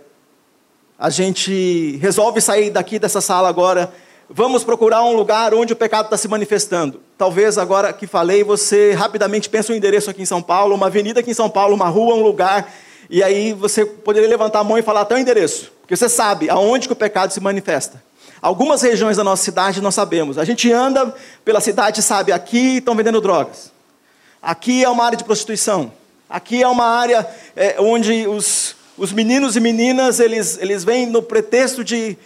a 0.99 1.11
gente 1.11 1.97
resolve 2.01 2.41
sair 2.41 2.71
daqui 2.71 2.99
dessa 2.99 3.21
sala 3.21 3.49
agora, 3.49 3.93
vamos 4.29 4.65
procurar 4.65 5.03
um 5.05 5.15
lugar 5.15 5.55
onde 5.55 5.73
o 5.73 5.77
pecado 5.77 6.07
está 6.07 6.17
se 6.17 6.27
manifestando. 6.29 7.01
Talvez 7.17 7.57
agora 7.57 7.93
que 7.93 8.07
falei, 8.07 8.43
você 8.43 8.93
rapidamente 8.93 9.49
pense 9.49 9.71
um 9.71 9.75
endereço 9.75 10.11
aqui 10.11 10.23
em 10.23 10.27
São 10.27 10.43
Paulo, 10.43 10.75
uma 10.75 10.87
avenida 10.87 11.21
aqui 11.21 11.31
em 11.31 11.35
São 11.35 11.49
Paulo, 11.49 11.75
uma 11.75 11.89
rua, 11.89 12.15
um 12.15 12.23
lugar, 12.23 12.73
e 13.09 13.23
aí 13.23 13.53
você 13.53 13.87
poderia 13.87 14.29
levantar 14.29 14.61
a 14.61 14.65
mão 14.65 14.77
e 14.77 14.83
falar 14.83 15.03
até 15.03 15.15
o 15.15 15.19
endereço. 15.19 15.73
Porque 15.81 15.95
você 15.95 16.09
sabe 16.09 16.51
aonde 16.51 16.89
que 16.89 16.93
o 16.93 16.97
pecado 16.97 17.33
se 17.33 17.41
manifesta. 17.41 18.03
Algumas 18.43 18.83
regiões 18.83 19.17
da 19.17 19.25
nossa 19.25 19.43
cidade 19.43 19.81
nós 19.81 19.95
sabemos. 19.95 20.37
A 20.37 20.45
gente 20.45 20.71
anda 20.73 21.15
pela 21.45 21.61
cidade 21.61 22.01
e 22.01 22.03
sabe, 22.03 22.33
aqui 22.33 22.79
estão 22.79 22.95
vendendo 22.95 23.21
drogas. 23.21 23.71
Aqui 24.43 24.85
é 24.85 24.89
uma 24.89 25.05
área 25.05 25.17
de 25.17 25.25
prostituição. 25.25 25.93
Aqui 26.29 26.63
é 26.63 26.69
uma 26.69 26.85
área 26.85 27.27
é, 27.57 27.77
onde 27.81 28.29
os, 28.29 28.77
os 28.99 29.13
meninos 29.13 29.57
e 29.57 29.61
meninas, 29.61 30.21
eles, 30.21 30.59
eles 30.61 30.85
vêm 30.85 31.07
no 31.07 31.23
pretexto 31.23 31.83
de 31.83 32.17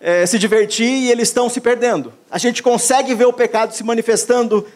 é, 0.00 0.26
se 0.26 0.38
divertir 0.38 0.88
e 0.88 1.10
eles 1.10 1.28
estão 1.28 1.48
se 1.48 1.60
perdendo. 1.60 2.12
A 2.28 2.38
gente 2.38 2.62
consegue 2.62 3.14
ver 3.14 3.26
o 3.26 3.32
pecado 3.32 3.72
se 3.72 3.84
manifestando 3.84 4.66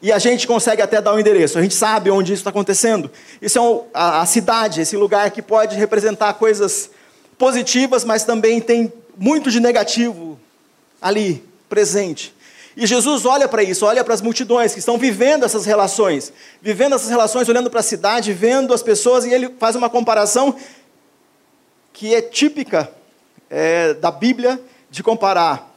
e 0.00 0.12
a 0.12 0.18
gente 0.18 0.46
consegue 0.46 0.80
até 0.80 1.00
dar 1.00 1.12
o 1.12 1.16
um 1.16 1.20
endereço. 1.20 1.58
A 1.58 1.62
gente 1.62 1.74
sabe 1.74 2.10
onde 2.10 2.32
isso 2.32 2.40
está 2.40 2.50
acontecendo. 2.50 3.10
Isso 3.40 3.58
é 3.58 3.60
um, 3.60 3.84
a, 3.92 4.20
a 4.20 4.26
cidade, 4.26 4.80
esse 4.80 4.96
lugar 4.96 5.30
que 5.30 5.42
pode 5.42 5.76
representar 5.76 6.34
coisas 6.34 6.90
positivas, 7.36 8.04
mas 8.04 8.24
também 8.24 8.60
tem 8.60 8.92
muito 9.16 9.50
de 9.50 9.58
negativo 9.58 10.38
ali, 11.00 11.42
presente. 11.68 12.34
E 12.76 12.86
Jesus 12.86 13.26
olha 13.26 13.46
para 13.46 13.62
isso, 13.62 13.84
olha 13.84 14.02
para 14.02 14.14
as 14.14 14.22
multidões 14.22 14.72
que 14.72 14.78
estão 14.78 14.96
vivendo 14.96 15.44
essas 15.44 15.66
relações, 15.66 16.32
vivendo 16.60 16.94
essas 16.94 17.10
relações, 17.10 17.48
olhando 17.48 17.70
para 17.70 17.80
a 17.80 17.82
cidade, 17.82 18.32
vendo 18.32 18.72
as 18.72 18.82
pessoas, 18.82 19.24
e 19.24 19.32
ele 19.32 19.50
faz 19.58 19.76
uma 19.76 19.90
comparação 19.90 20.56
que 21.92 22.14
é 22.14 22.22
típica 22.22 22.90
é, 23.50 23.92
da 23.94 24.10
Bíblia 24.10 24.60
de 24.90 25.02
comparar 25.02 25.70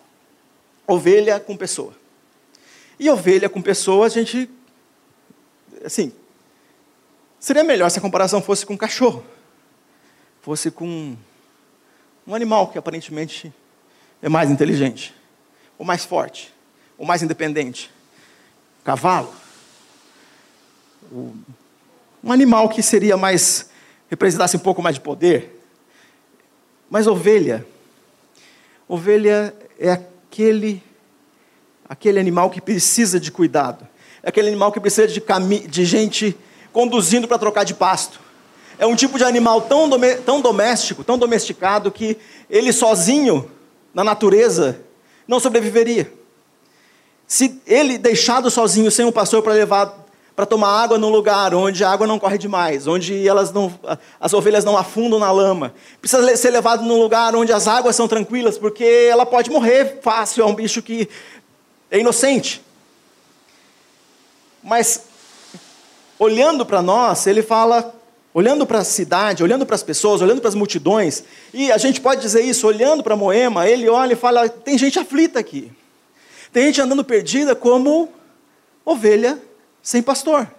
ovelha 0.88 1.40
com 1.40 1.58
pessoa. 1.58 1.94
E 2.98 3.10
ovelha 3.10 3.50
com 3.50 3.62
pessoa, 3.62 4.06
a 4.06 4.10
gente, 4.10 4.50
assim, 5.84 6.14
seria 7.38 7.64
melhor 7.64 7.92
se 7.92 8.00
a 8.00 8.02
comparação 8.02 8.42
fosse 8.42 8.66
com 8.66 8.78
cachorro, 8.78 9.26
fosse 10.42 10.72
com 10.72 11.18
um 12.26 12.34
animal 12.34 12.70
que 12.70 12.78
aparentemente 12.78 13.54
é 14.22 14.30
mais 14.30 14.50
inteligente, 14.50 15.14
ou 15.78 15.86
mais 15.86 16.06
forte, 16.06 16.55
ou 16.98 17.06
mais 17.06 17.22
independente. 17.24 17.92
Cavalo. 18.84 19.34
Um 22.24 22.32
animal 22.32 22.70
que 22.70 22.82
seria 22.82 23.16
mais, 23.18 23.70
representasse 24.10 24.58
um 24.58 24.60
pouco 24.60 24.82
mais 24.82 24.96
de 24.96 25.02
poder. 25.02 25.62
Mas 26.90 27.08
ovelha, 27.08 27.66
ovelha 28.88 29.56
é 29.80 29.92
aquele, 29.92 30.82
aquele 31.88 32.20
animal 32.20 32.50
que 32.50 32.62
precisa 32.62 33.20
de 33.20 33.32
cuidado. 33.32 33.88
É 34.24 34.30
aquele 34.30 34.48
animal 34.48 34.72
que 34.72 34.80
precisa 34.80 35.08
de, 35.08 35.22
de 35.68 35.86
gente 35.86 36.38
conduzindo 36.72 37.28
para 37.28 37.38
trocar 37.38 37.64
de 37.64 37.74
pasto 37.74 38.26
é 38.78 38.86
um 38.86 38.96
tipo 38.96 39.18
de 39.18 39.24
animal 39.24 39.62
tão, 39.62 39.90
tão 40.26 40.42
doméstico, 40.42 41.04
tão 41.04 41.18
domesticado, 41.18 41.92
que 41.92 42.18
ele 42.50 42.74
sozinho, 42.74 43.50
na 43.94 44.04
natureza, 44.04 44.80
não 45.28 45.40
sobreviveria. 45.40 46.12
Se 47.28 47.60
ele 47.66 47.98
deixado 47.98 48.50
sozinho, 48.52 48.92
sem 48.92 49.06
um 49.06 49.12
pastor 49.12 49.42
para 49.42 49.54
levar 49.54 50.06
para 50.36 50.46
tomar 50.46 50.84
água 50.84 50.98
num 50.98 51.10
lugar 51.10 51.54
onde 51.56 51.82
a 51.84 51.90
água 51.90 52.06
não 52.06 52.20
corre 52.20 52.38
demais, 52.38 52.88
onde 52.88 53.26
elas 53.26 53.54
não, 53.54 53.74
as 54.20 54.34
ovelhas 54.34 54.66
não 54.66 54.78
afundam 54.78 55.18
na 55.18 55.32
lama, 55.32 55.74
precisa 56.02 56.36
ser 56.36 56.50
levado 56.50 56.84
num 56.84 57.00
lugar 57.00 57.34
onde 57.36 57.54
as 57.54 57.68
águas 57.70 57.96
são 57.96 58.08
tranquilas, 58.08 58.58
porque 58.58 58.84
ela 58.84 59.26
pode 59.26 59.50
morrer 59.50 60.00
fácil, 60.02 60.44
é 60.44 60.46
um 60.46 60.54
bicho 60.54 60.82
que 60.82 61.08
é 61.90 62.00
inocente. 62.00 62.62
Mas 64.62 65.04
olhando 66.20 66.66
para 66.66 66.82
nós, 66.82 67.26
ele 67.28 67.42
fala 67.42 67.94
olhando 68.34 68.66
para 68.66 68.80
a 68.80 68.84
cidade, 68.84 69.42
olhando 69.42 69.66
para 69.66 69.76
as 69.76 69.84
pessoas, 69.84 70.22
olhando 70.22 70.42
para 70.42 70.50
as 70.50 70.56
multidões, 70.56 71.24
e 71.54 71.72
a 71.72 71.78
gente 71.78 72.02
pode 72.02 72.20
dizer 72.20 72.42
isso, 72.42 72.68
olhando 72.68 73.02
para 73.02 73.16
Moema, 73.16 73.70
ele 73.70 73.88
olha 73.88 74.12
e 74.12 74.18
fala: 74.18 74.50
tem 74.50 74.78
gente 74.78 75.00
aflita 75.00 75.40
aqui, 75.40 75.72
tem 76.56 76.68
gente 76.68 76.80
andando 76.80 77.04
perdida 77.04 77.54
como 77.54 78.08
ovelha 78.86 79.38
sem 79.84 80.02
pastor, 80.02 80.50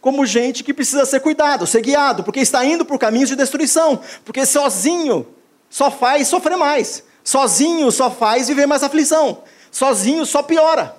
como 0.00 0.24
gente 0.24 0.64
que 0.64 0.72
precisa 0.72 1.04
ser 1.04 1.20
cuidado, 1.20 1.66
ser 1.66 1.82
guiado, 1.82 2.24
porque 2.24 2.40
está 2.40 2.64
indo 2.64 2.86
por 2.86 2.98
caminhos 2.98 3.28
de 3.28 3.36
destruição, 3.36 4.00
porque 4.24 4.46
sozinho 4.46 5.28
só 5.68 5.90
faz 5.90 6.28
sofrer 6.28 6.56
mais, 6.56 7.04
sozinho 7.22 7.92
só 7.92 8.10
faz 8.10 8.48
viver 8.48 8.64
mais 8.64 8.82
aflição, 8.82 9.42
sozinho 9.70 10.24
só 10.24 10.42
piora. 10.42 10.96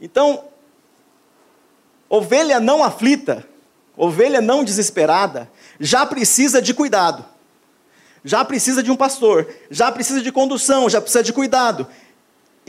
Então, 0.00 0.44
ovelha 2.08 2.60
não 2.60 2.84
aflita, 2.84 3.44
ovelha 3.96 4.40
não 4.40 4.62
desesperada, 4.62 5.50
já 5.80 6.06
precisa 6.06 6.62
de 6.62 6.72
cuidado, 6.72 7.24
já 8.22 8.44
precisa 8.44 8.80
de 8.80 8.92
um 8.92 8.96
pastor, 8.96 9.52
já 9.68 9.90
precisa 9.90 10.20
de 10.20 10.30
condução, 10.30 10.88
já 10.88 11.00
precisa 11.00 11.24
de 11.24 11.32
cuidado. 11.32 11.84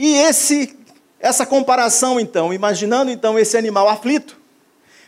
E 0.01 0.13
esse, 0.15 0.79
essa 1.19 1.45
comparação, 1.45 2.21
então, 2.21 2.53
imaginando 2.53 3.11
então 3.11 3.37
esse 3.37 3.57
animal 3.57 3.89
aflito, 3.89 4.39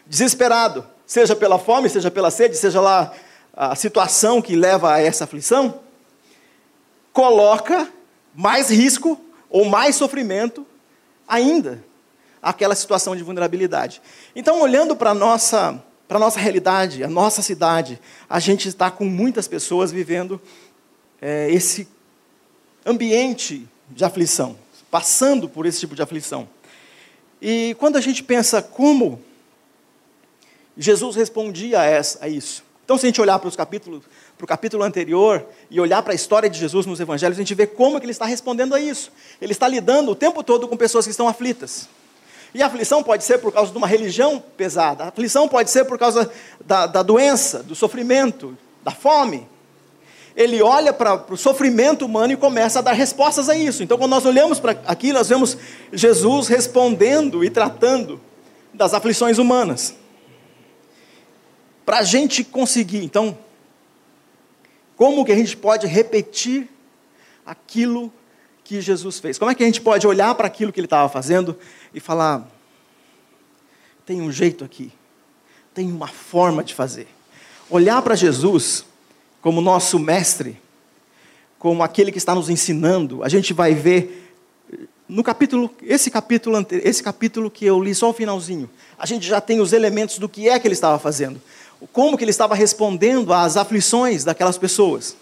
desesperado, 0.06 0.86
seja 1.06 1.34
pela 1.34 1.58
fome, 1.58 1.88
seja 1.88 2.12
pela 2.12 2.30
sede, 2.30 2.58
seja 2.58 2.82
lá 2.82 3.14
a 3.54 3.74
situação 3.74 4.42
que 4.42 4.54
leva 4.54 4.94
a 4.94 5.02
essa 5.02 5.24
aflição, 5.24 5.80
coloca 7.14 7.88
mais 8.36 8.70
risco 8.70 9.18
ou 9.50 9.64
mais 9.64 9.96
sofrimento 9.96 10.68
ainda 11.26 11.82
aquela 12.42 12.76
situação 12.76 13.16
de 13.16 13.24
vulnerabilidade. 13.24 14.02
Então, 14.36 14.60
olhando 14.60 14.94
para 14.94 15.12
a 15.12 15.16
nossa 15.16 15.82
para 16.06 16.20
nossa 16.20 16.42
realidade, 16.42 17.02
a 17.02 17.08
nossa 17.08 17.42
cidade, 17.42 17.98
a 18.30 18.38
gente 18.42 18.68
está 18.68 18.92
com 18.92 19.06
muitas 19.06 19.48
pessoas 19.48 19.90
vivendo 19.90 20.42
é, 21.22 21.50
esse 21.50 21.88
ambiente 22.86 23.66
de 23.90 24.04
aflição. 24.04 24.60
Passando 24.92 25.50
por 25.50 25.66
esse 25.66 25.80
tipo 25.80 25.96
de 25.96 26.02
aflição. 26.04 26.48
E 27.42 27.76
quando 27.80 27.96
a 27.96 28.02
gente 28.02 28.22
pensa 28.22 28.62
como 28.62 29.20
Jesus 30.78 31.16
respondia 31.16 31.80
a, 31.80 31.86
essa, 31.86 32.26
a 32.26 32.28
isso. 32.28 32.64
Então, 32.84 32.98
se 32.98 33.06
a 33.06 33.10
gente 33.10 33.22
olhar 33.22 33.40
para 33.40 33.48
os 33.48 33.56
capítulos, 33.56 34.04
para 34.38 34.44
o 34.44 34.48
capítulo 34.48 34.84
anterior 34.84 35.46
e 35.70 35.80
olhar 35.80 36.02
para 36.04 36.14
a 36.14 36.16
história 36.16 36.50
de 36.50 36.60
Jesus 36.60 36.86
nos 36.86 37.00
evangelhos, 37.00 37.38
a 37.38 37.42
gente 37.42 37.56
vê 37.56 37.66
como 37.66 38.00
que 38.00 38.06
ele 38.06 38.12
está 38.12 38.26
respondendo 38.26 38.76
a 38.76 38.82
isso. 38.82 39.12
Ele 39.42 39.54
está 39.54 39.68
lidando 39.68 40.12
o 40.12 40.16
tempo 40.16 40.44
todo 40.44 40.68
com 40.68 40.76
pessoas 40.76 41.06
que 41.06 41.12
estão 41.12 41.28
aflitas. 41.28 41.88
E 42.54 42.62
a 42.62 42.68
aflição 42.68 43.02
pode 43.02 43.24
ser 43.24 43.38
por 43.38 43.54
causa 43.54 43.72
de 43.72 43.78
uma 43.78 43.88
religião 43.88 44.44
pesada, 44.58 45.06
a 45.06 45.08
aflição 45.08 45.48
pode 45.48 45.72
ser 45.72 45.86
por 45.86 45.98
causa 45.98 46.30
da, 46.66 46.86
da 46.86 47.02
doença, 47.02 47.64
do 47.64 47.74
sofrimento, 47.76 48.58
da 48.84 48.92
fome. 48.92 49.48
Ele 50.36 50.62
olha 50.62 50.94
para 50.94 51.26
o 51.30 51.38
sofrimento 51.38 52.06
humano 52.06 52.34
e 52.34 52.38
começa 52.38 52.80
a 52.80 52.82
dar 52.82 52.94
respostas 52.94 53.50
a 53.50 53.56
isso. 53.56 53.84
Então, 53.84 53.98
quando 53.98 54.12
nós 54.12 54.26
olhamos 54.26 54.60
para 54.60 54.72
aqui, 54.86 55.12
nós 55.12 55.30
vemos 55.30 55.58
Jesus 55.92 56.48
respondendo 56.48 57.44
e 57.44 57.50
tratando 57.50 58.20
das 58.74 58.94
aflições 58.94 59.38
humanas. 59.38 59.96
Para 61.86 62.00
a 62.00 62.04
gente 62.04 62.44
conseguir, 62.44 63.04
então, 63.04 63.38
como 64.96 65.26
que 65.26 65.32
a 65.32 65.36
gente 65.36 65.58
pode 65.58 65.88
repetir 65.88 66.70
aquilo 67.46 68.14
que 68.64 68.80
Jesus 68.80 69.20
fez? 69.20 69.38
Como 69.38 69.52
é 69.52 69.56
que 69.56 69.64
a 69.64 69.66
gente 69.66 69.82
pode 69.82 70.08
olhar 70.08 70.34
para 70.36 70.48
aquilo 70.48 70.72
que 70.72 70.80
ele 70.80 70.86
estava 70.86 71.10
fazendo 71.10 71.58
e 71.94 72.00
falar: 72.00 72.48
tem 74.06 74.22
um 74.22 74.32
jeito 74.32 74.64
aqui, 74.64 74.92
tem 75.74 75.92
uma 75.92 76.08
forma 76.08 76.64
de 76.64 76.74
fazer? 76.74 77.08
Olhar 77.70 78.02
para 78.02 78.16
Jesus 78.16 78.86
como 79.42 79.60
nosso 79.60 79.98
mestre, 79.98 80.62
como 81.58 81.84
aquele 81.84 82.12
que 82.12 82.18
está 82.18 82.34
nos 82.34 82.50
ensinando, 82.50 83.24
a 83.24 83.30
gente 83.30 83.54
vai 83.54 83.74
ver 83.74 84.34
no 85.10 85.24
capítulo, 85.24 85.70
esse 85.84 86.10
capítulo, 86.10 86.66
esse 86.72 87.04
capítulo 87.04 87.52
que 87.52 87.66
eu 87.66 87.84
li 87.84 87.94
só 87.94 88.12
o 88.12 88.14
finalzinho, 88.14 88.70
a 88.98 89.06
gente 89.06 89.28
já 89.28 89.42
tem 89.42 89.60
os 89.60 89.74
elementos 89.74 90.18
do 90.18 90.30
que 90.30 90.48
é 90.48 90.58
que 90.58 90.66
ele 90.66 90.74
estava 90.74 90.98
fazendo, 90.98 91.42
como 91.92 92.18
que 92.18 92.24
ele 92.24 92.32
estava 92.32 92.56
respondendo 92.56 93.34
às 93.34 93.58
aflições 93.58 94.24
daquelas 94.24 94.58
pessoas. 94.58 95.18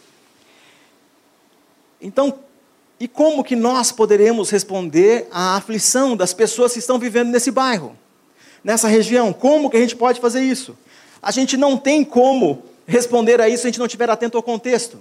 Então, 2.02 2.38
e 3.00 3.08
como 3.08 3.44
que 3.44 3.56
nós 3.56 3.92
poderemos 3.92 4.50
responder 4.50 5.28
à 5.32 5.56
aflição 5.56 6.16
das 6.16 6.34
pessoas 6.34 6.74
que 6.74 6.80
estão 6.80 7.00
vivendo 7.00 7.30
nesse 7.30 7.50
bairro, 7.50 7.96
nessa 8.64 8.88
região? 8.88 9.34
Como 9.34 9.70
que 9.70 9.78
a 9.78 9.80
gente 9.80 9.96
pode 9.96 10.20
fazer 10.20 10.42
isso? 10.42 10.78
A 11.22 11.32
gente 11.32 11.58
não 11.58 11.78
tem 11.78 12.04
como 12.04 12.69
responder 12.90 13.40
a 13.40 13.48
isso 13.48 13.62
se 13.62 13.68
a 13.68 13.70
gente 13.70 13.80
não 13.80 13.86
estiver 13.86 14.10
atento 14.10 14.36
ao 14.36 14.44
contexto. 14.44 15.00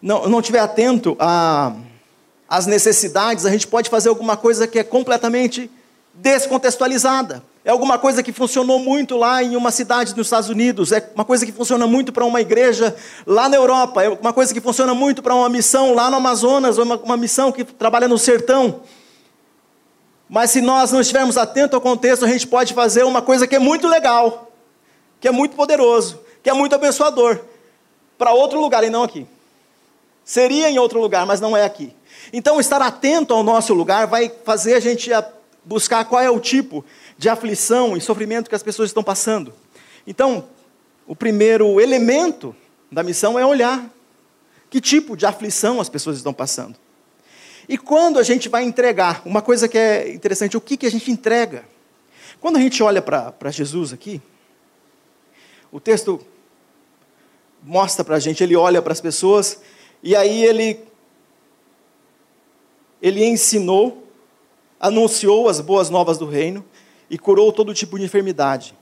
Não, 0.00 0.28
não 0.28 0.40
estiver 0.40 0.60
atento 0.60 1.16
às 2.48 2.66
necessidades, 2.66 3.44
a 3.44 3.50
gente 3.50 3.66
pode 3.66 3.90
fazer 3.90 4.08
alguma 4.08 4.36
coisa 4.36 4.66
que 4.66 4.78
é 4.78 4.84
completamente 4.84 5.70
descontextualizada. 6.14 7.42
É 7.64 7.70
alguma 7.70 7.98
coisa 7.98 8.22
que 8.22 8.32
funcionou 8.32 8.78
muito 8.78 9.16
lá 9.16 9.42
em 9.42 9.56
uma 9.56 9.70
cidade 9.70 10.16
nos 10.16 10.26
Estados 10.26 10.48
Unidos, 10.48 10.90
é 10.90 11.10
uma 11.14 11.24
coisa 11.24 11.46
que 11.46 11.52
funciona 11.52 11.86
muito 11.86 12.12
para 12.12 12.24
uma 12.24 12.40
igreja 12.40 12.94
lá 13.24 13.48
na 13.48 13.56
Europa, 13.56 14.02
é 14.02 14.08
uma 14.08 14.32
coisa 14.32 14.52
que 14.52 14.60
funciona 14.60 14.94
muito 14.94 15.22
para 15.22 15.34
uma 15.34 15.48
missão 15.48 15.94
lá 15.94 16.10
no 16.10 16.16
Amazonas, 16.16 16.78
uma, 16.78 16.96
uma 16.96 17.16
missão 17.16 17.52
que 17.52 17.64
trabalha 17.64 18.08
no 18.08 18.18
sertão. 18.18 18.80
Mas 20.28 20.50
se 20.50 20.60
nós 20.60 20.90
não 20.90 21.00
estivermos 21.00 21.36
atentos 21.36 21.74
ao 21.74 21.80
contexto, 21.80 22.24
a 22.24 22.28
gente 22.28 22.46
pode 22.46 22.74
fazer 22.74 23.04
uma 23.04 23.22
coisa 23.22 23.46
que 23.46 23.54
é 23.54 23.60
muito 23.60 23.86
legal, 23.86 24.50
que 25.20 25.28
é 25.28 25.30
muito 25.30 25.54
poderoso, 25.54 26.18
que 26.42 26.50
é 26.50 26.52
muito 26.52 26.74
abençoador, 26.74 27.40
para 28.18 28.32
outro 28.32 28.60
lugar 28.60 28.84
e 28.84 28.90
não 28.90 29.02
aqui. 29.02 29.26
Seria 30.24 30.70
em 30.70 30.78
outro 30.78 31.00
lugar, 31.00 31.26
mas 31.26 31.40
não 31.40 31.56
é 31.56 31.64
aqui. 31.64 31.94
Então, 32.32 32.60
estar 32.60 32.80
atento 32.80 33.34
ao 33.34 33.42
nosso 33.42 33.74
lugar 33.74 34.06
vai 34.06 34.30
fazer 34.44 34.74
a 34.74 34.80
gente 34.80 35.10
buscar 35.64 36.04
qual 36.04 36.20
é 36.20 36.30
o 36.30 36.40
tipo 36.40 36.84
de 37.18 37.28
aflição 37.28 37.96
e 37.96 38.00
sofrimento 38.00 38.48
que 38.48 38.54
as 38.54 38.62
pessoas 38.62 38.90
estão 38.90 39.02
passando. 39.02 39.52
Então, 40.06 40.44
o 41.06 41.16
primeiro 41.16 41.80
elemento 41.80 42.54
da 42.90 43.02
missão 43.02 43.38
é 43.38 43.44
olhar 43.44 43.84
que 44.70 44.80
tipo 44.80 45.16
de 45.16 45.26
aflição 45.26 45.80
as 45.80 45.88
pessoas 45.88 46.16
estão 46.16 46.32
passando. 46.32 46.76
E 47.68 47.76
quando 47.76 48.18
a 48.18 48.22
gente 48.22 48.48
vai 48.48 48.64
entregar, 48.64 49.22
uma 49.24 49.42
coisa 49.42 49.68
que 49.68 49.78
é 49.78 50.12
interessante, 50.12 50.56
o 50.56 50.60
que, 50.60 50.76
que 50.76 50.86
a 50.86 50.90
gente 50.90 51.10
entrega? 51.10 51.64
Quando 52.40 52.56
a 52.56 52.60
gente 52.60 52.82
olha 52.82 53.02
para 53.02 53.50
Jesus 53.50 53.92
aqui, 53.92 54.20
o 55.70 55.78
texto 55.78 56.24
mostra 57.62 58.04
para 58.04 58.16
a 58.16 58.20
gente, 58.20 58.42
ele 58.42 58.56
olha 58.56 58.82
para 58.82 58.92
as 58.92 59.00
pessoas, 59.00 59.60
e 60.02 60.16
aí 60.16 60.44
ele, 60.44 60.80
ele 63.00 63.24
ensinou, 63.24 64.06
anunciou 64.80 65.48
as 65.48 65.60
boas 65.60 65.88
novas 65.88 66.18
do 66.18 66.26
reino, 66.26 66.64
e 67.08 67.18
curou 67.18 67.52
todo 67.52 67.74
tipo 67.74 67.98
de 67.98 68.04
enfermidade. 68.06 68.74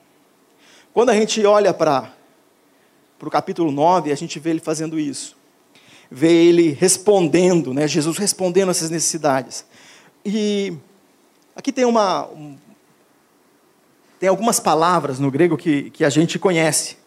Quando 0.94 1.10
a 1.10 1.14
gente 1.14 1.44
olha 1.44 1.74
para 1.74 2.12
o 3.20 3.28
capítulo 3.28 3.72
9, 3.72 4.12
a 4.12 4.14
gente 4.14 4.38
vê 4.38 4.50
ele 4.50 4.60
fazendo 4.60 5.00
isso. 5.00 5.36
Vê 6.08 6.46
ele 6.46 6.70
respondendo, 6.70 7.74
né? 7.74 7.88
Jesus 7.88 8.16
respondendo 8.18 8.70
essas 8.70 8.88
necessidades. 8.88 9.64
E 10.24 10.72
aqui 11.56 11.72
tem 11.72 11.84
uma. 11.84 12.28
Um, 12.28 12.56
tem 14.18 14.28
algumas 14.28 14.60
palavras 14.60 15.18
no 15.18 15.30
grego 15.30 15.56
que, 15.56 15.90
que 15.90 16.04
a 16.04 16.10
gente 16.10 16.38
conhece. 16.38 16.99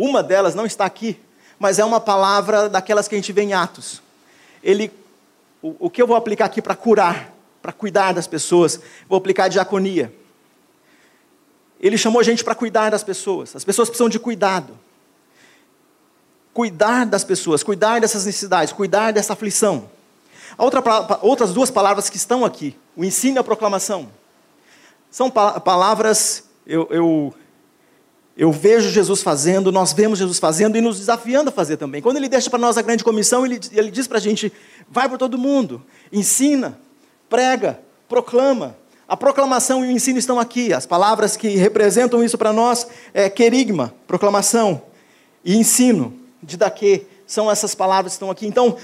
Uma 0.00 0.22
delas 0.22 0.54
não 0.54 0.64
está 0.64 0.86
aqui, 0.86 1.20
mas 1.58 1.78
é 1.78 1.84
uma 1.84 2.00
palavra 2.00 2.70
daquelas 2.70 3.06
que 3.06 3.14
a 3.14 3.18
gente 3.18 3.34
vê 3.34 3.42
em 3.42 3.52
Atos. 3.52 4.00
Ele, 4.62 4.90
o, 5.60 5.76
o 5.78 5.90
que 5.90 6.00
eu 6.00 6.06
vou 6.06 6.16
aplicar 6.16 6.46
aqui 6.46 6.62
para 6.62 6.74
curar, 6.74 7.30
para 7.60 7.70
cuidar 7.70 8.14
das 8.14 8.26
pessoas, 8.26 8.80
vou 9.06 9.18
aplicar 9.18 9.44
a 9.44 9.48
diaconia. 9.48 10.10
Ele 11.78 11.98
chamou 11.98 12.18
a 12.18 12.22
gente 12.22 12.42
para 12.42 12.54
cuidar 12.54 12.88
das 12.88 13.04
pessoas. 13.04 13.54
As 13.54 13.62
pessoas 13.62 13.90
precisam 13.90 14.08
de 14.08 14.18
cuidado. 14.18 14.74
Cuidar 16.54 17.04
das 17.04 17.22
pessoas, 17.22 17.62
cuidar 17.62 18.00
dessas 18.00 18.24
necessidades, 18.24 18.72
cuidar 18.72 19.12
dessa 19.12 19.34
aflição. 19.34 19.90
Outra, 20.56 20.82
outras 21.20 21.52
duas 21.52 21.70
palavras 21.70 22.08
que 22.08 22.16
estão 22.16 22.42
aqui, 22.42 22.74
o 22.96 23.04
ensino 23.04 23.36
e 23.36 23.38
a 23.38 23.44
proclamação. 23.44 24.08
São 25.10 25.30
palavras, 25.30 26.44
eu, 26.66 26.88
eu, 26.90 27.34
eu 28.40 28.50
vejo 28.50 28.88
Jesus 28.88 29.22
fazendo, 29.22 29.70
nós 29.70 29.92
vemos 29.92 30.18
Jesus 30.18 30.38
fazendo 30.38 30.74
e 30.74 30.80
nos 30.80 30.96
desafiando 30.98 31.50
a 31.50 31.52
fazer 31.52 31.76
também. 31.76 32.00
Quando 32.00 32.16
ele 32.16 32.26
deixa 32.26 32.48
para 32.48 32.58
nós 32.58 32.78
a 32.78 32.80
grande 32.80 33.04
comissão, 33.04 33.44
ele, 33.44 33.60
ele 33.70 33.90
diz 33.90 34.06
para 34.06 34.16
a 34.16 34.20
gente: 34.20 34.50
vai 34.88 35.06
para 35.10 35.18
todo 35.18 35.36
mundo, 35.36 35.82
ensina, 36.10 36.78
prega, 37.28 37.78
proclama. 38.08 38.74
A 39.06 39.14
proclamação 39.14 39.84
e 39.84 39.88
o 39.88 39.90
ensino 39.90 40.18
estão 40.18 40.40
aqui. 40.40 40.72
As 40.72 40.86
palavras 40.86 41.36
que 41.36 41.48
representam 41.48 42.24
isso 42.24 42.38
para 42.38 42.50
nós 42.50 42.86
é 43.12 43.28
querigma, 43.28 43.92
proclamação, 44.06 44.80
e 45.44 45.54
ensino, 45.54 46.14
didaquê, 46.42 47.04
são 47.26 47.50
essas 47.50 47.74
palavras 47.74 48.12
que 48.12 48.16
estão 48.16 48.30
aqui. 48.30 48.46
Então, 48.46 48.74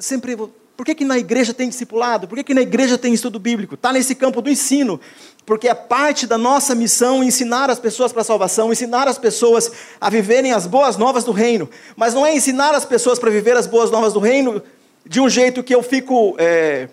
sempre, 0.00 0.36
por 0.80 0.86
que, 0.86 0.94
que 0.94 1.04
na 1.04 1.18
igreja 1.18 1.52
tem 1.52 1.68
discipulado? 1.68 2.26
Por 2.26 2.36
que, 2.36 2.42
que 2.42 2.54
na 2.54 2.62
igreja 2.62 2.96
tem 2.96 3.12
estudo 3.12 3.38
bíblico? 3.38 3.74
Está 3.74 3.92
nesse 3.92 4.14
campo 4.14 4.40
do 4.40 4.48
ensino, 4.48 4.98
porque 5.44 5.68
é 5.68 5.74
parte 5.74 6.26
da 6.26 6.38
nossa 6.38 6.74
missão 6.74 7.22
ensinar 7.22 7.68
as 7.68 7.78
pessoas 7.78 8.12
para 8.12 8.22
a 8.22 8.24
salvação, 8.24 8.72
ensinar 8.72 9.06
as 9.06 9.18
pessoas 9.18 9.70
a 10.00 10.08
viverem 10.08 10.52
as 10.52 10.66
boas 10.66 10.96
novas 10.96 11.22
do 11.22 11.32
reino. 11.32 11.68
Mas 11.94 12.14
não 12.14 12.24
é 12.24 12.34
ensinar 12.34 12.74
as 12.74 12.86
pessoas 12.86 13.18
para 13.18 13.28
viver 13.28 13.58
as 13.58 13.66
boas 13.66 13.90
novas 13.90 14.14
do 14.14 14.20
reino 14.20 14.62
de 15.04 15.20
um 15.20 15.28
jeito 15.28 15.62
que 15.62 15.74
eu 15.74 15.82
fico. 15.82 16.34
É, 16.38 16.88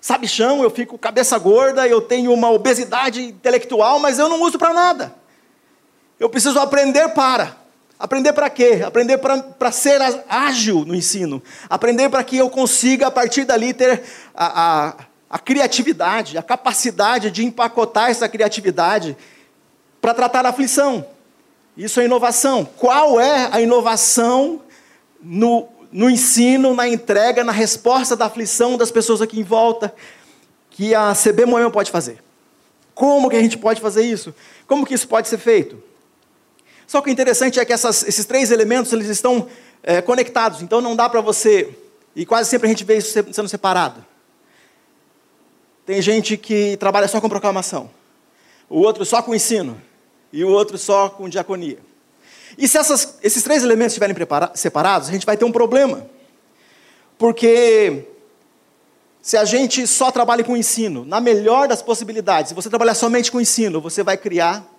sabichão, 0.00 0.62
eu 0.62 0.70
fico 0.70 0.96
cabeça 0.96 1.36
gorda, 1.38 1.88
eu 1.88 2.00
tenho 2.00 2.32
uma 2.32 2.52
obesidade 2.52 3.20
intelectual, 3.20 3.98
mas 3.98 4.20
eu 4.20 4.28
não 4.28 4.40
uso 4.42 4.60
para 4.60 4.72
nada. 4.72 5.12
Eu 6.20 6.30
preciso 6.30 6.60
aprender 6.60 7.08
para. 7.08 7.61
Aprender 8.02 8.32
para 8.32 8.50
quê? 8.50 8.82
Aprender 8.84 9.18
para 9.18 9.70
ser 9.70 10.00
ágil 10.28 10.84
no 10.84 10.92
ensino. 10.92 11.40
Aprender 11.70 12.08
para 12.08 12.24
que 12.24 12.36
eu 12.36 12.50
consiga, 12.50 13.06
a 13.06 13.10
partir 13.12 13.44
dali, 13.44 13.72
ter 13.72 14.02
a, 14.34 14.88
a, 14.88 14.94
a 15.30 15.38
criatividade, 15.38 16.36
a 16.36 16.42
capacidade 16.42 17.30
de 17.30 17.44
empacotar 17.44 18.10
essa 18.10 18.28
criatividade 18.28 19.16
para 20.00 20.12
tratar 20.12 20.44
a 20.44 20.48
aflição. 20.48 21.06
Isso 21.76 22.00
é 22.00 22.04
inovação. 22.04 22.68
Qual 22.76 23.20
é 23.20 23.48
a 23.52 23.60
inovação 23.60 24.60
no 25.22 25.68
no 25.92 26.08
ensino, 26.08 26.74
na 26.74 26.88
entrega, 26.88 27.44
na 27.44 27.52
resposta 27.52 28.16
da 28.16 28.24
aflição 28.24 28.78
das 28.78 28.90
pessoas 28.90 29.20
aqui 29.20 29.38
em 29.38 29.44
volta, 29.44 29.94
que 30.70 30.94
a 30.94 31.12
CB 31.14 31.44
Moema 31.44 31.70
pode 31.70 31.90
fazer. 31.90 32.18
Como 32.94 33.28
que 33.28 33.36
a 33.36 33.42
gente 33.42 33.58
pode 33.58 33.78
fazer 33.80 34.02
isso? 34.02 34.34
Como 34.66 34.86
que 34.86 34.94
isso 34.94 35.06
pode 35.06 35.28
ser 35.28 35.36
feito? 35.36 35.91
Só 36.92 37.00
que 37.00 37.08
o 37.08 37.10
interessante 37.10 37.58
é 37.58 37.64
que 37.64 37.72
essas, 37.72 38.06
esses 38.06 38.26
três 38.26 38.50
elementos 38.50 38.92
eles 38.92 39.08
estão 39.08 39.48
é, 39.82 40.02
conectados, 40.02 40.60
então 40.60 40.78
não 40.82 40.94
dá 40.94 41.08
para 41.08 41.22
você, 41.22 41.74
e 42.14 42.26
quase 42.26 42.50
sempre 42.50 42.66
a 42.66 42.68
gente 42.68 42.84
vê 42.84 42.98
isso 42.98 43.18
sendo 43.32 43.48
separado. 43.48 44.04
Tem 45.86 46.02
gente 46.02 46.36
que 46.36 46.76
trabalha 46.76 47.08
só 47.08 47.18
com 47.18 47.30
proclamação, 47.30 47.88
o 48.68 48.80
outro 48.80 49.06
só 49.06 49.22
com 49.22 49.34
ensino, 49.34 49.80
e 50.30 50.44
o 50.44 50.50
outro 50.50 50.76
só 50.76 51.08
com 51.08 51.30
diaconia. 51.30 51.78
E 52.58 52.68
se 52.68 52.76
essas, 52.76 53.16
esses 53.22 53.42
três 53.42 53.62
elementos 53.62 53.94
estiverem 53.94 54.14
separados, 54.54 55.08
a 55.08 55.12
gente 55.12 55.24
vai 55.24 55.38
ter 55.38 55.46
um 55.46 55.50
problema. 55.50 56.06
Porque 57.16 58.04
se 59.22 59.38
a 59.38 59.46
gente 59.46 59.86
só 59.86 60.10
trabalha 60.10 60.44
com 60.44 60.54
ensino, 60.54 61.06
na 61.06 61.22
melhor 61.22 61.66
das 61.66 61.80
possibilidades, 61.80 62.50
se 62.50 62.54
você 62.54 62.68
trabalhar 62.68 62.94
somente 62.94 63.32
com 63.32 63.40
ensino, 63.40 63.80
você 63.80 64.02
vai 64.02 64.18
criar 64.18 64.71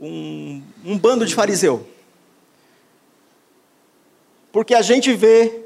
um, 0.00 0.62
um 0.84 0.98
bando 0.98 1.26
de 1.26 1.34
fariseu. 1.34 1.86
Porque 4.52 4.74
a 4.74 4.82
gente 4.82 5.12
vê 5.14 5.62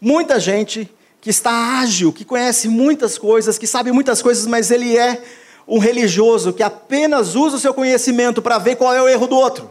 muita 0.00 0.38
gente 0.38 0.90
que 1.20 1.30
está 1.30 1.80
ágil, 1.80 2.12
que 2.12 2.24
conhece 2.24 2.68
muitas 2.68 3.16
coisas, 3.16 3.58
que 3.58 3.66
sabe 3.66 3.90
muitas 3.90 4.20
coisas, 4.20 4.46
mas 4.46 4.70
ele 4.70 4.96
é 4.96 5.22
um 5.66 5.78
religioso 5.78 6.52
que 6.52 6.62
apenas 6.62 7.34
usa 7.34 7.56
o 7.56 7.60
seu 7.60 7.72
conhecimento 7.72 8.42
para 8.42 8.58
ver 8.58 8.76
qual 8.76 8.92
é 8.92 9.02
o 9.02 9.08
erro 9.08 9.26
do 9.26 9.36
outro. 9.36 9.70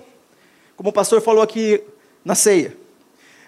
Como 0.76 0.90
o 0.90 0.94
pastor 0.94 1.22
falou 1.22 1.44
aqui 1.44 1.82
na 2.26 2.34
ceia. 2.34 2.76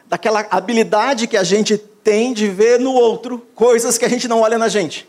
Daquela 0.07 0.45
habilidade 0.51 1.25
que 1.25 1.35
a 1.35 1.43
gente 1.43 1.77
tem 1.77 2.31
de 2.31 2.47
ver 2.47 2.79
no 2.79 2.93
outro 2.93 3.39
coisas 3.55 3.97
que 3.97 4.05
a 4.05 4.09
gente 4.09 4.27
não 4.27 4.41
olha 4.41 4.59
na 4.59 4.67
gente. 4.67 5.07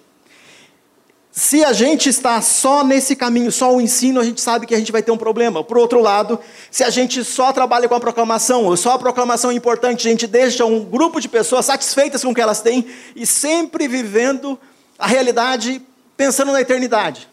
Se 1.38 1.62
a 1.62 1.75
gente 1.75 2.09
está 2.09 2.40
só 2.40 2.83
nesse 2.83 3.14
caminho, 3.14 3.53
só 3.53 3.70
o 3.70 3.79
ensino, 3.79 4.18
a 4.18 4.25
gente 4.25 4.40
sabe 4.40 4.66
que 4.66 4.75
a 4.75 4.79
gente 4.79 4.90
vai 4.90 5.03
ter 5.03 5.11
um 5.11 5.18
problema. 5.18 5.62
Por 5.62 5.77
outro 5.77 6.01
lado, 6.01 6.40
se 6.70 6.83
a 6.83 6.88
gente 6.88 7.22
só 7.22 7.53
trabalha 7.53 7.87
com 7.87 7.94
a 7.94 8.01
proclamação, 8.01 8.64
ou 8.64 8.75
só 8.75 8.92
a 8.92 8.99
proclamação 8.99 9.51
é 9.51 9.55
importante, 9.55 10.09
a 10.09 10.11
gente 10.11 10.27
deixa 10.27 10.64
um 10.64 10.83
grupo 10.83 11.20
de 11.20 11.29
pessoas 11.29 11.66
satisfeitas 11.66 12.25
com 12.25 12.31
o 12.31 12.35
que 12.35 12.40
elas 12.40 12.62
têm 12.62 12.87
e 13.14 13.27
sempre 13.27 13.87
vivendo 13.87 14.59
a 14.99 15.07
realidade 15.07 15.83
pensando 16.16 16.53
na 16.53 16.61
eternidade. 16.62 17.29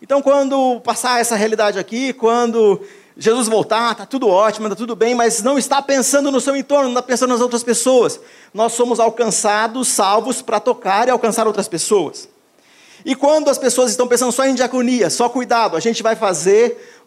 Então, 0.00 0.22
quando 0.22 0.80
passar 0.80 1.20
essa 1.20 1.36
realidade 1.36 1.78
aqui, 1.78 2.14
quando 2.14 2.80
Jesus 3.14 3.46
voltar, 3.46 3.92
está 3.92 4.06
tudo 4.06 4.26
ótimo, 4.26 4.68
está 4.68 4.76
tudo 4.76 4.96
bem, 4.96 5.14
mas 5.14 5.42
não 5.42 5.58
está 5.58 5.82
pensando 5.82 6.32
no 6.32 6.40
seu 6.40 6.56
entorno, 6.56 6.84
não 6.84 6.92
está 6.92 7.02
pensando 7.02 7.32
nas 7.32 7.42
outras 7.42 7.62
pessoas. 7.62 8.18
Nós 8.54 8.72
somos 8.72 8.98
alcançados, 8.98 9.88
salvos 9.88 10.40
para 10.40 10.58
tocar 10.58 11.08
e 11.08 11.10
alcançar 11.10 11.46
outras 11.46 11.68
pessoas. 11.68 12.31
E 13.04 13.14
quando 13.14 13.48
as 13.48 13.58
pessoas 13.58 13.90
estão 13.90 14.06
pensando 14.06 14.32
só 14.32 14.44
em 14.44 14.54
diaconia, 14.54 15.10
só 15.10 15.28
cuidado, 15.28 15.76
a 15.76 15.80
gente 15.80 16.02
vai 16.02 16.14
fazer 16.14 16.98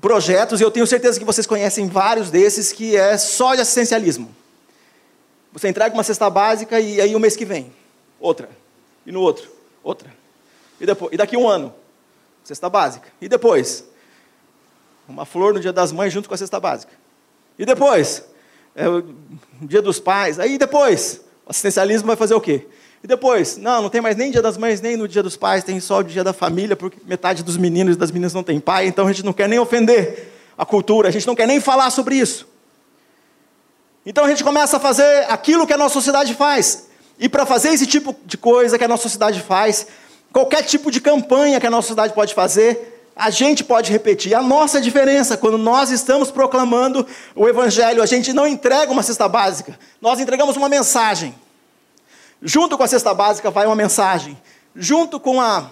projetos, 0.00 0.60
e 0.60 0.64
eu 0.64 0.70
tenho 0.70 0.86
certeza 0.86 1.18
que 1.18 1.24
vocês 1.24 1.46
conhecem 1.46 1.86
vários 1.86 2.30
desses, 2.30 2.72
que 2.72 2.96
é 2.96 3.16
só 3.18 3.54
de 3.54 3.60
assistencialismo. 3.60 4.34
Você 5.52 5.68
entrega 5.68 5.94
uma 5.94 6.02
cesta 6.02 6.28
básica 6.30 6.80
e 6.80 7.00
aí 7.00 7.14
o 7.14 7.20
mês 7.20 7.36
que 7.36 7.44
vem, 7.44 7.72
outra, 8.18 8.48
e 9.06 9.12
no 9.12 9.20
outro, 9.20 9.50
outra. 9.82 10.10
E, 10.80 10.86
depois, 10.86 11.12
e 11.12 11.16
daqui 11.16 11.36
um 11.36 11.46
ano, 11.48 11.74
cesta 12.42 12.68
básica. 12.68 13.08
E 13.20 13.28
depois, 13.28 13.84
uma 15.08 15.24
flor 15.24 15.52
no 15.52 15.60
dia 15.60 15.72
das 15.72 15.92
mães 15.92 16.12
junto 16.12 16.28
com 16.28 16.34
a 16.34 16.38
cesta 16.38 16.58
básica. 16.58 16.92
E 17.58 17.66
depois, 17.66 18.24
é 18.74 18.84
dia 19.60 19.82
dos 19.82 20.00
pais. 20.00 20.40
Aí 20.40 20.56
depois, 20.56 21.20
o 21.46 21.50
assistencialismo 21.50 22.06
vai 22.06 22.16
fazer 22.16 22.34
o 22.34 22.40
quê? 22.40 22.66
E 23.02 23.06
depois, 23.06 23.56
não, 23.56 23.82
não 23.82 23.90
tem 23.90 24.00
mais 24.00 24.16
nem 24.16 24.30
dia 24.30 24.40
das 24.40 24.56
mães, 24.56 24.80
nem 24.80 24.96
no 24.96 25.08
dia 25.08 25.22
dos 25.22 25.36
pais, 25.36 25.64
tem 25.64 25.80
só 25.80 25.98
o 25.98 26.02
dia 26.04 26.22
da 26.22 26.32
família, 26.32 26.76
porque 26.76 26.98
metade 27.04 27.42
dos 27.42 27.56
meninos 27.56 27.96
e 27.96 27.98
das 27.98 28.12
meninas 28.12 28.32
não 28.32 28.44
tem 28.44 28.60
pai, 28.60 28.86
então 28.86 29.06
a 29.06 29.12
gente 29.12 29.24
não 29.24 29.32
quer 29.32 29.48
nem 29.48 29.58
ofender 29.58 30.30
a 30.56 30.64
cultura, 30.64 31.08
a 31.08 31.10
gente 31.10 31.26
não 31.26 31.34
quer 31.34 31.46
nem 31.46 31.58
falar 31.60 31.90
sobre 31.90 32.14
isso. 32.14 32.46
Então 34.06 34.24
a 34.24 34.28
gente 34.28 34.44
começa 34.44 34.76
a 34.76 34.80
fazer 34.80 35.26
aquilo 35.28 35.66
que 35.66 35.72
a 35.72 35.78
nossa 35.78 35.94
sociedade 35.94 36.34
faz. 36.34 36.86
E 37.18 37.28
para 37.28 37.44
fazer 37.44 37.70
esse 37.70 37.86
tipo 37.86 38.14
de 38.24 38.36
coisa 38.36 38.78
que 38.78 38.84
a 38.84 38.88
nossa 38.88 39.02
sociedade 39.04 39.40
faz, 39.40 39.86
qualquer 40.32 40.62
tipo 40.62 40.90
de 40.90 41.00
campanha 41.00 41.60
que 41.60 41.66
a 41.66 41.70
nossa 41.70 41.88
sociedade 41.88 42.14
pode 42.14 42.34
fazer, 42.34 43.10
a 43.16 43.30
gente 43.30 43.62
pode 43.64 43.90
repetir. 43.90 44.34
A 44.34 44.42
nossa 44.42 44.80
diferença, 44.80 45.36
quando 45.36 45.58
nós 45.58 45.90
estamos 45.90 46.30
proclamando 46.30 47.06
o 47.34 47.48
Evangelho, 47.48 48.02
a 48.02 48.06
gente 48.06 48.32
não 48.32 48.46
entrega 48.46 48.92
uma 48.92 49.02
cesta 49.02 49.28
básica, 49.28 49.78
nós 50.00 50.20
entregamos 50.20 50.56
uma 50.56 50.68
mensagem. 50.68 51.34
Junto 52.42 52.76
com 52.76 52.82
a 52.82 52.88
cesta 52.88 53.14
básica 53.14 53.50
vai 53.50 53.66
uma 53.66 53.76
mensagem. 53.76 54.36
Junto 54.74 55.20
com 55.20 55.40
a, 55.40 55.70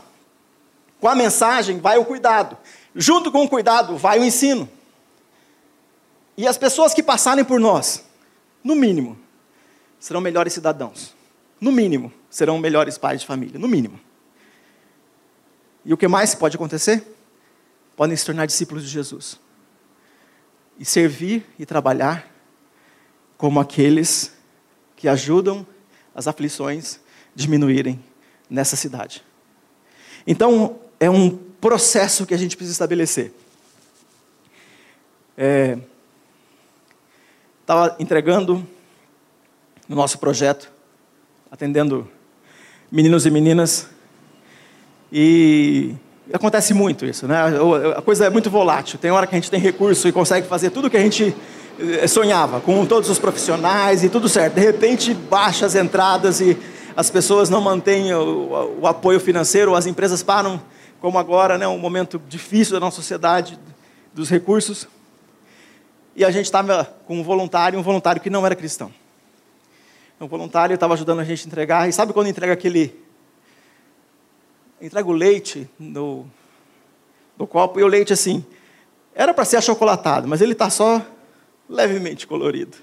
com 1.01 1.09
a 1.09 1.17
mensagem 1.17 1.81
vai 1.81 1.99
o 1.99 2.05
cuidado. 2.05 2.57
Junto 2.95 3.33
com 3.33 3.43
o 3.43 3.49
cuidado 3.49 3.97
vai 3.97 4.21
o 4.21 4.25
ensino. 4.25 4.69
E 6.37 6.47
as 6.47 6.57
pessoas 6.57 6.95
que 6.95 7.03
passarem 7.03 7.45
por 7.45 7.59
nós, 7.59 8.05
no 8.63 8.77
mínimo, 8.77 9.19
serão 9.99 10.21
melhores 10.21 10.53
cidadãos. 10.53 11.15
No 11.61 11.73
mínimo, 11.73 12.13
serão 12.31 12.59
melhores 12.59 12.97
pais 12.97 13.21
de 13.21 13.27
família. 13.27 13.59
No 13.59 13.69
mínimo. 13.69 13.99
E 15.85 15.93
o 15.93 15.97
que 15.97 16.07
mais 16.07 16.35
pode 16.35 16.57
acontecer? 16.57 17.05
Podem 17.97 18.17
se 18.17 18.25
tornar 18.25 18.47
discípulos 18.47 18.85
de 18.85 18.89
Jesus. 18.89 19.41
E 20.79 20.85
servir 20.85 21.45
e 21.59 21.67
trabalhar 21.67 22.31
como 23.37 23.59
aqueles 23.59 24.33
que 24.97 25.09
ajudam 25.09 25.67
as 26.21 26.29
aflições 26.29 27.01
diminuírem 27.35 27.99
nessa 28.49 28.77
cidade. 28.77 29.25
Então, 30.27 30.79
é 31.01 31.09
um 31.09 31.31
processo 31.31 32.27
que 32.27 32.35
a 32.35 32.37
gente 32.37 32.59
precisa 32.59 32.75
estabelecer. 32.75 33.33
Estava 37.63 37.97
é, 37.99 38.03
entregando 38.03 38.67
no 39.89 39.97
nosso 39.97 40.19
projeto, 40.19 40.71
atendendo 41.51 42.07
meninos 42.93 43.25
e 43.25 43.31
meninas, 43.31 43.89
e 45.11 45.95
acontece 46.35 46.75
muito 46.75 47.07
isso, 47.07 47.27
né? 47.27 47.37
A 47.97 48.03
coisa 48.03 48.27
é 48.27 48.31
muito 48.31 48.51
volátil. 48.51 48.99
Tem 48.99 49.11
hora 49.11 49.27
que 49.27 49.35
a 49.35 49.39
gente 49.39 49.51
tem 49.51 49.59
recurso 49.59 50.07
e 50.07 50.13
consegue 50.13 50.47
fazer 50.47 50.69
tudo 50.69 50.89
o 50.89 50.91
que 50.91 50.99
a 50.99 51.03
gente 51.03 51.35
sonhava, 52.09 52.61
com 52.61 52.85
todos 52.87 53.09
os 53.09 53.19
profissionais 53.19 54.05
e 54.05 54.09
tudo 54.09 54.29
certo. 54.29 54.55
De 54.55 54.61
repente, 54.61 55.14
baixa 55.14 55.66
as 55.66 55.75
entradas 55.75 56.40
e 56.40 56.57
as 56.97 57.11
pessoas 57.11 57.49
não 57.49 57.61
mantêm 57.61 58.12
o, 58.12 58.79
o 58.81 58.87
apoio 58.87 59.21
financeiro, 59.21 59.75
as 59.75 59.87
empresas 59.87 60.23
param, 60.23 60.61
como 61.01 61.19
agora, 61.19 61.57
né, 61.57 61.66
um 61.66 61.79
momento 61.79 62.21
difícil 62.29 62.75
da 62.75 62.81
nossa 62.81 62.97
sociedade, 62.97 63.59
dos 64.12 64.29
recursos. 64.29 64.87
E 66.14 66.25
a 66.25 66.31
gente 66.31 66.47
estava 66.47 66.85
com 67.07 67.21
um 67.21 67.23
voluntário, 67.23 67.79
um 67.79 67.83
voluntário 67.83 68.21
que 68.21 68.29
não 68.29 68.45
era 68.45 68.55
cristão. 68.55 68.93
Um 70.21 70.27
voluntário 70.27 70.75
estava 70.75 70.93
ajudando 70.93 71.21
a 71.21 71.25
gente 71.25 71.45
a 71.45 71.47
entregar, 71.47 71.88
e 71.88 71.93
sabe 71.93 72.12
quando 72.12 72.27
entrega 72.27 72.53
aquele. 72.53 72.95
Entrega 74.81 75.09
o 75.09 75.12
leite 75.12 75.69
no, 75.79 76.27
no 77.38 77.47
copo, 77.47 77.81
e 77.81 77.83
o 77.83 77.87
leite 77.87 78.12
assim. 78.12 78.45
Era 79.14 79.33
para 79.33 79.45
ser 79.45 79.57
achocolatado, 79.57 80.29
mas 80.29 80.40
ele 80.40 80.53
está 80.53 80.69
só 80.69 81.03
levemente 81.71 82.27
colorido. 82.27 82.77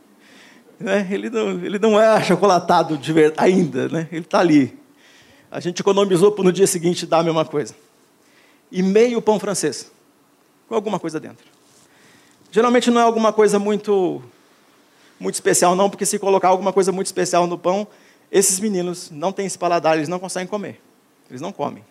Né? 0.79 1.07
Ele, 1.11 1.29
não, 1.29 1.49
ele 1.63 1.77
não 1.77 1.99
é 1.99 2.07
achocolatado 2.07 2.97
ver, 2.97 3.33
ainda, 3.37 3.89
né? 3.89 4.07
ele 4.11 4.21
está 4.21 4.39
ali. 4.39 4.77
A 5.51 5.59
gente 5.59 5.81
economizou 5.81 6.31
para 6.31 6.43
no 6.43 6.51
dia 6.51 6.65
seguinte 6.65 7.05
dar 7.05 7.19
a 7.19 7.23
mesma 7.23 7.43
coisa. 7.45 7.75
E 8.71 8.81
meio 8.81 9.21
pão 9.21 9.39
francês, 9.39 9.91
com 10.67 10.75
alguma 10.75 10.99
coisa 10.99 11.19
dentro. 11.19 11.45
Geralmente 12.51 12.89
não 12.89 13.01
é 13.01 13.03
alguma 13.03 13.33
coisa 13.33 13.59
muito, 13.59 14.21
muito 15.19 15.35
especial, 15.35 15.75
não, 15.75 15.89
porque 15.89 16.05
se 16.05 16.17
colocar 16.17 16.49
alguma 16.49 16.71
coisa 16.71 16.91
muito 16.91 17.07
especial 17.07 17.45
no 17.45 17.57
pão, 17.57 17.87
esses 18.31 18.59
meninos 18.59 19.09
não 19.11 19.31
têm 19.31 19.45
esse 19.45 19.57
paladar, 19.57 19.97
eles 19.97 20.09
não 20.09 20.19
conseguem 20.19 20.47
comer. 20.47 20.81
Eles 21.29 21.41
não 21.41 21.51
comem. 21.51 21.83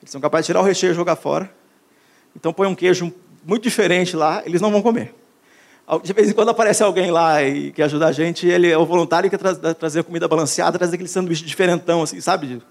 Eles 0.00 0.10
são 0.10 0.20
capazes 0.20 0.46
de 0.46 0.48
tirar 0.48 0.60
o 0.60 0.64
recheio 0.64 0.92
e 0.92 0.94
jogar 0.94 1.16
fora. 1.16 1.52
Então 2.34 2.52
põe 2.52 2.66
um 2.66 2.74
queijo 2.74 3.12
muito 3.44 3.62
diferente 3.62 4.16
lá, 4.16 4.42
eles 4.44 4.60
não 4.60 4.70
vão 4.70 4.82
comer. 4.82 5.14
De 6.02 6.12
vez 6.12 6.30
em 6.30 6.32
quando 6.32 6.48
aparece 6.50 6.82
alguém 6.82 7.10
lá 7.10 7.42
e 7.42 7.72
que 7.72 7.82
ajuda 7.82 8.06
a 8.06 8.12
gente, 8.12 8.46
ele 8.46 8.70
é 8.70 8.78
o 8.78 8.86
voluntário 8.86 9.28
que 9.28 9.36
quer 9.36 9.54
tra 9.54 9.74
trazer 9.74 10.04
comida 10.04 10.28
balanceada, 10.28 10.78
trazer 10.78 10.94
aquele 10.94 11.08
sanduíche 11.08 11.44
diferentão, 11.44 12.02
assim, 12.02 12.20
sabe? 12.20 12.62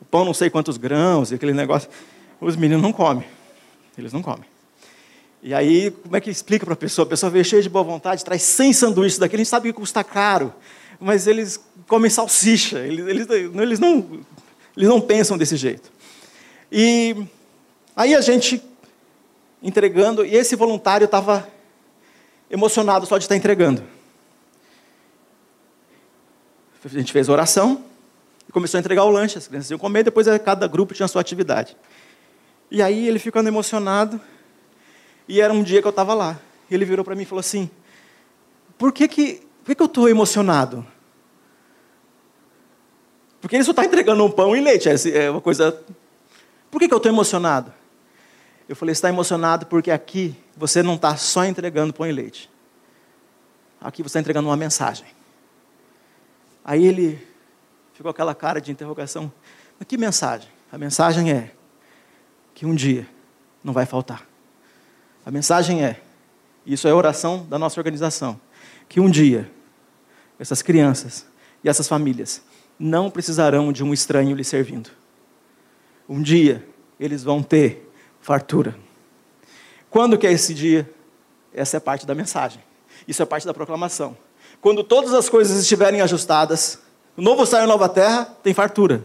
O 0.00 0.04
pão 0.04 0.24
não 0.24 0.34
sei 0.34 0.50
quantos 0.50 0.76
grãos, 0.76 1.32
aquele 1.32 1.54
negócio. 1.54 1.88
Os 2.40 2.56
meninos 2.56 2.82
não 2.82 2.92
comem. 2.92 3.24
Eles 3.96 4.12
não 4.12 4.20
comem. 4.20 4.44
E 5.42 5.54
aí, 5.54 5.90
como 5.90 6.16
é 6.16 6.20
que 6.20 6.28
explica 6.28 6.64
para 6.64 6.74
a 6.74 6.76
pessoa? 6.76 7.06
A 7.06 7.08
pessoa 7.08 7.30
veio 7.30 7.44
cheia 7.44 7.62
de 7.62 7.68
boa 7.68 7.84
vontade, 7.84 8.24
traz 8.24 8.42
100 8.42 8.72
sanduíches 8.72 9.18
daquele, 9.18 9.42
a 9.42 9.44
gente 9.44 9.50
sabe 9.50 9.68
que 9.68 9.78
custa 9.78 10.02
caro, 10.02 10.52
mas 10.98 11.26
eles 11.26 11.60
comem 11.86 12.10
salsicha, 12.10 12.80
eles, 12.80 13.06
eles, 13.06 13.26
eles, 13.30 13.78
não, 13.78 14.20
eles 14.76 14.88
não 14.88 15.00
pensam 15.00 15.38
desse 15.38 15.56
jeito. 15.56 15.90
E 16.70 17.16
aí 17.94 18.14
a 18.14 18.20
gente 18.20 18.60
entregando, 19.62 20.24
e 20.24 20.34
esse 20.34 20.56
voluntário 20.56 21.04
estava 21.04 21.48
emocionado 22.50 23.06
só 23.06 23.18
de 23.18 23.24
estar 23.24 23.36
entregando. 23.36 23.82
A 26.84 26.88
gente 26.88 27.12
fez 27.12 27.28
oração 27.28 27.84
e 28.48 28.52
começou 28.52 28.78
a 28.78 28.80
entregar 28.80 29.04
o 29.04 29.10
lanche. 29.10 29.38
As 29.38 29.48
crianças 29.48 29.70
iam 29.70 29.78
comer, 29.78 30.04
depois 30.04 30.26
cada 30.44 30.68
grupo 30.68 30.94
tinha 30.94 31.06
a 31.06 31.08
sua 31.08 31.20
atividade. 31.20 31.76
E 32.70 32.80
aí 32.80 33.08
ele 33.08 33.18
ficando 33.18 33.48
emocionado, 33.48 34.20
e 35.28 35.40
era 35.40 35.52
um 35.52 35.62
dia 35.62 35.80
que 35.80 35.86
eu 35.86 35.90
estava 35.90 36.14
lá. 36.14 36.38
Ele 36.70 36.84
virou 36.84 37.04
para 37.04 37.14
mim 37.14 37.22
e 37.22 37.26
falou 37.26 37.40
assim: 37.40 37.68
Por 38.78 38.92
que, 38.92 39.08
que, 39.08 39.42
por 39.60 39.66
que, 39.66 39.74
que 39.74 39.82
eu 39.82 39.86
estou 39.86 40.08
emocionado? 40.08 40.86
Porque 43.40 43.56
ele 43.56 43.64
só 43.64 43.70
está 43.72 43.84
entregando 43.84 44.24
um 44.24 44.30
pão 44.30 44.56
e 44.56 44.60
leite, 44.60 44.88
é 44.88 45.30
uma 45.30 45.40
coisa. 45.40 45.80
Por 46.70 46.80
que, 46.80 46.88
que 46.88 46.94
eu 46.94 46.98
estou 46.98 47.10
emocionado? 47.10 47.72
Eu 48.68 48.74
falei, 48.74 48.92
está 48.92 49.08
emocionado 49.08 49.66
porque 49.66 49.90
aqui 49.90 50.36
você 50.56 50.82
não 50.82 50.94
está 50.94 51.16
só 51.16 51.44
entregando 51.44 51.92
pão 51.92 52.06
e 52.06 52.12
leite. 52.12 52.50
Aqui 53.80 54.02
você 54.02 54.08
está 54.08 54.20
entregando 54.20 54.48
uma 54.48 54.56
mensagem. 54.56 55.06
Aí 56.64 56.84
ele 56.84 57.24
ficou 57.92 58.10
aquela 58.10 58.34
cara 58.34 58.60
de 58.60 58.72
interrogação. 58.72 59.32
Mas 59.78 59.86
que 59.86 59.96
mensagem? 59.96 60.48
A 60.72 60.76
mensagem 60.76 61.30
é 61.30 61.52
que 62.54 62.66
um 62.66 62.74
dia 62.74 63.06
não 63.62 63.72
vai 63.72 63.86
faltar. 63.86 64.26
A 65.24 65.30
mensagem 65.30 65.84
é, 65.84 66.00
isso 66.64 66.88
é 66.88 66.94
oração 66.94 67.46
da 67.46 67.58
nossa 67.58 67.78
organização, 67.78 68.40
que 68.88 68.98
um 68.98 69.08
dia 69.08 69.50
essas 70.38 70.62
crianças 70.62 71.26
e 71.62 71.68
essas 71.68 71.88
famílias 71.88 72.42
não 72.78 73.10
precisarão 73.10 73.72
de 73.72 73.82
um 73.82 73.92
estranho 73.92 74.36
lhe 74.36 74.44
servindo. 74.44 74.90
Um 76.08 76.20
dia 76.20 76.66
eles 76.98 77.22
vão 77.22 77.42
ter 77.42 77.90
fartura. 78.26 78.74
Quando 79.88 80.18
que 80.18 80.26
é 80.26 80.32
esse 80.32 80.52
dia? 80.52 80.90
Essa 81.54 81.76
é 81.76 81.80
parte 81.80 82.04
da 82.04 82.12
mensagem. 82.12 82.60
Isso 83.06 83.22
é 83.22 83.24
parte 83.24 83.46
da 83.46 83.54
proclamação. 83.54 84.16
Quando 84.60 84.82
todas 84.82 85.14
as 85.14 85.28
coisas 85.28 85.60
estiverem 85.60 86.00
ajustadas, 86.00 86.80
o 87.16 87.22
novo 87.22 87.46
céu 87.46 87.62
e 87.62 87.68
nova 87.68 87.88
terra 87.88 88.24
tem 88.42 88.52
fartura. 88.52 89.04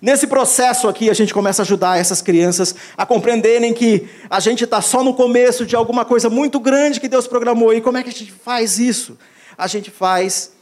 Nesse 0.00 0.26
processo 0.26 0.88
aqui, 0.88 1.10
a 1.10 1.12
gente 1.12 1.34
começa 1.34 1.60
a 1.60 1.64
ajudar 1.64 1.98
essas 1.98 2.22
crianças 2.22 2.74
a 2.96 3.04
compreenderem 3.04 3.74
que 3.74 4.08
a 4.30 4.40
gente 4.40 4.64
está 4.64 4.80
só 4.80 5.04
no 5.04 5.12
começo 5.12 5.66
de 5.66 5.76
alguma 5.76 6.06
coisa 6.06 6.30
muito 6.30 6.58
grande 6.58 6.98
que 6.98 7.08
Deus 7.08 7.26
programou. 7.26 7.74
E 7.74 7.82
como 7.82 7.98
é 7.98 8.02
que 8.02 8.08
a 8.08 8.12
gente 8.12 8.32
faz 8.32 8.78
isso? 8.78 9.18
A 9.58 9.66
gente 9.66 9.90
faz 9.90 10.54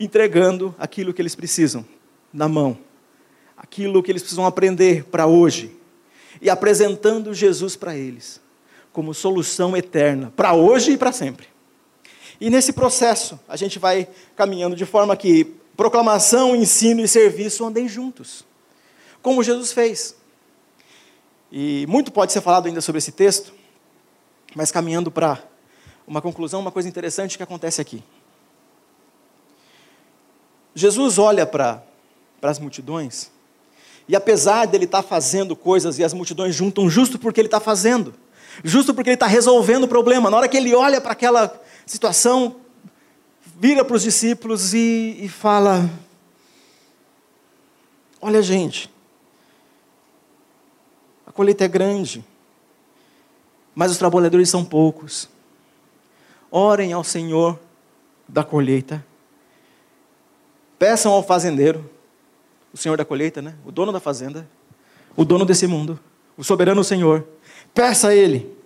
entregando 0.00 0.74
aquilo 0.78 1.12
que 1.12 1.20
eles 1.20 1.34
precisam 1.34 1.84
na 2.32 2.48
mão, 2.48 2.78
aquilo 3.58 4.02
que 4.02 4.10
eles 4.10 4.22
precisam 4.22 4.46
aprender 4.46 5.04
para 5.04 5.26
hoje, 5.26 5.77
e 6.40 6.50
apresentando 6.50 7.34
Jesus 7.34 7.76
para 7.76 7.96
eles 7.96 8.40
como 8.92 9.14
solução 9.14 9.76
eterna, 9.76 10.32
para 10.34 10.54
hoje 10.54 10.92
e 10.92 10.98
para 10.98 11.12
sempre. 11.12 11.46
E 12.40 12.50
nesse 12.50 12.72
processo, 12.72 13.38
a 13.48 13.56
gente 13.56 13.78
vai 13.78 14.08
caminhando 14.34 14.74
de 14.74 14.84
forma 14.84 15.16
que 15.16 15.44
proclamação, 15.76 16.56
ensino 16.56 17.00
e 17.00 17.06
serviço 17.06 17.64
andem 17.64 17.88
juntos, 17.88 18.44
como 19.22 19.42
Jesus 19.42 19.72
fez. 19.72 20.16
E 21.52 21.86
muito 21.88 22.10
pode 22.10 22.32
ser 22.32 22.40
falado 22.40 22.66
ainda 22.66 22.80
sobre 22.80 22.98
esse 22.98 23.12
texto, 23.12 23.52
mas 24.54 24.72
caminhando 24.72 25.10
para 25.10 25.42
uma 26.04 26.20
conclusão, 26.20 26.60
uma 26.60 26.72
coisa 26.72 26.88
interessante 26.88 27.36
que 27.36 27.42
acontece 27.42 27.80
aqui. 27.80 28.02
Jesus 30.74 31.18
olha 31.18 31.46
para 31.46 31.82
as 32.42 32.58
multidões, 32.58 33.30
e 34.08 34.16
apesar 34.16 34.66
dele 34.66 34.84
estar 34.84 35.02
tá 35.02 35.08
fazendo 35.08 35.54
coisas 35.54 35.98
e 35.98 36.04
as 36.04 36.12
multidões 36.12 36.54
juntam 36.54 36.88
justo 36.88 37.18
porque 37.18 37.40
ele 37.40 37.48
está 37.48 37.60
fazendo, 37.60 38.14
justo 38.64 38.94
porque 38.94 39.10
ele 39.10 39.14
está 39.14 39.26
resolvendo 39.26 39.84
o 39.84 39.88
problema, 39.88 40.30
na 40.30 40.36
hora 40.36 40.48
que 40.48 40.56
ele 40.56 40.74
olha 40.74 41.00
para 41.00 41.12
aquela 41.12 41.60
situação, 41.84 42.56
vira 43.58 43.84
para 43.84 43.96
os 43.96 44.02
discípulos 44.02 44.72
e, 44.72 45.18
e 45.20 45.28
fala: 45.28 45.88
Olha, 48.20 48.42
gente, 48.42 48.90
a 51.26 51.30
colheita 51.30 51.64
é 51.64 51.68
grande, 51.68 52.24
mas 53.74 53.90
os 53.90 53.98
trabalhadores 53.98 54.48
são 54.48 54.64
poucos. 54.64 55.28
Orem 56.50 56.94
ao 56.94 57.04
Senhor 57.04 57.58
da 58.26 58.42
colheita 58.42 59.04
Peçam 60.78 61.12
ao 61.12 61.24
fazendeiro, 61.24 61.90
o 62.72 62.76
senhor 62.76 62.96
da 62.96 63.04
colheita, 63.04 63.40
né? 63.40 63.54
o 63.64 63.72
dono 63.72 63.92
da 63.92 64.00
fazenda, 64.00 64.48
o 65.16 65.24
dono 65.24 65.44
desse 65.44 65.66
mundo, 65.66 65.98
o 66.36 66.44
soberano 66.44 66.84
Senhor. 66.84 67.26
Peça 67.74 68.08
a 68.08 68.14
ele 68.14 68.56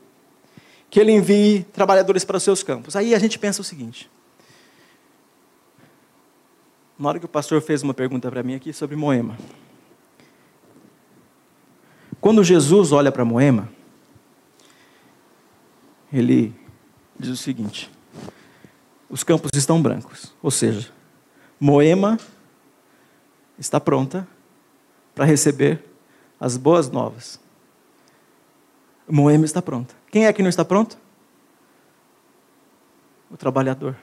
que 0.91 1.01
ele 1.01 1.13
envie 1.13 1.65
trabalhadores 1.73 2.25
para 2.25 2.37
os 2.37 2.43
seus 2.43 2.63
campos. 2.63 2.95
Aí 2.95 3.15
a 3.15 3.19
gente 3.19 3.39
pensa 3.39 3.63
o 3.63 3.65
seguinte. 3.65 4.11
Na 6.99 7.09
hora 7.09 7.19
que 7.19 7.25
o 7.25 7.29
pastor 7.29 7.63
fez 7.63 7.83
uma 7.83 7.95
pergunta 7.95 8.31
para 8.31 8.43
mim 8.43 8.55
aqui 8.55 8.73
sobre 8.73 8.95
Moema. 8.95 9.39
Quando 12.21 12.45
Jesus 12.45 12.93
olha 12.93 13.11
para 13.11 13.25
Moema, 13.25 13.71
ele 16.13 16.55
diz 17.19 17.31
o 17.31 17.37
seguinte: 17.37 17.91
os 19.09 19.25
campos 19.25 19.51
estão 19.55 19.81
brancos, 19.81 20.33
ou 20.43 20.51
seja, 20.51 20.91
Moema 21.59 22.19
está 23.63 23.81
pronta 23.81 24.27
para 25.15 25.25
receber 25.25 25.85
as 26.41 26.57
boas 26.57 26.91
novas. 26.91 27.39
Moema 29.09 29.45
está 29.45 29.63
pronta. 29.63 29.95
Quem 30.11 30.27
é 30.27 30.33
que 30.33 30.43
não 30.43 30.49
está 30.49 30.65
pronto? 30.65 30.99
O 33.31 33.37
trabalhador. 33.37 33.97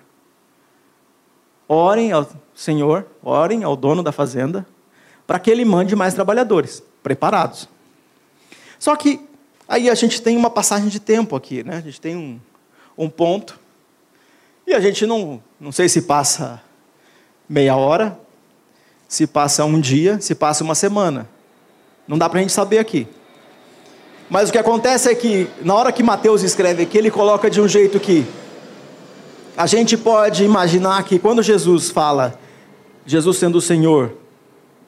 Orem 1.67 2.13
ao 2.13 2.28
Senhor, 2.56 3.06
orem 3.22 3.63
ao 3.63 3.76
dono 3.76 4.02
da 4.02 4.13
fazenda, 4.13 4.65
para 5.28 5.39
que 5.39 5.52
ele 5.52 5.65
mande 5.65 5.95
mais 5.95 6.13
trabalhadores, 6.13 6.82
preparados. 7.04 7.67
Só 8.80 8.95
que 8.95 9.28
aí 9.67 9.89
a 9.89 9.95
gente 9.95 10.22
tem 10.22 10.38
uma 10.38 10.50
passagem 10.50 10.88
de 10.88 11.02
tempo 11.02 11.36
aqui, 11.36 11.63
né? 11.63 11.76
A 11.76 11.82
gente 11.82 12.00
tem 12.00 12.15
um, 12.15 12.39
um 12.98 13.10
ponto, 13.10 13.60
e 14.65 14.74
a 14.74 14.80
gente 14.80 15.06
não, 15.06 15.43
não 15.60 15.72
sei 15.72 15.89
se 15.89 16.04
passa 16.04 16.62
meia 17.48 17.76
hora, 17.76 18.19
se 19.10 19.26
passa 19.26 19.65
um 19.65 19.82
dia, 19.82 20.22
se 20.22 20.36
passa 20.36 20.63
uma 20.63 20.76
semana. 20.76 21.28
Não 22.08 22.15
dá 22.15 22.30
para 22.30 22.38
a 22.38 22.41
gente 22.43 22.54
saber 22.54 22.78
aqui. 22.78 23.08
Mas 24.30 24.50
o 24.50 24.52
que 24.52 24.58
acontece 24.60 25.10
é 25.10 25.15
que, 25.15 25.50
na 25.63 25.74
hora 25.74 25.91
que 25.91 26.04
Mateus 26.04 26.43
escreve 26.43 26.84
aqui, 26.84 26.95
ele 26.95 27.10
coloca 27.10 27.50
de 27.50 27.60
um 27.60 27.67
jeito 27.67 28.00
que 28.00 28.24
a 29.58 29.65
gente 29.65 29.98
pode 29.98 30.43
imaginar 30.43 31.04
que 31.04 31.17
quando 31.17 31.41
Jesus 31.41 31.89
fala, 31.89 32.39
Jesus 33.04 33.38
sendo 33.38 33.58
o 33.58 33.62
Senhor 33.62 34.15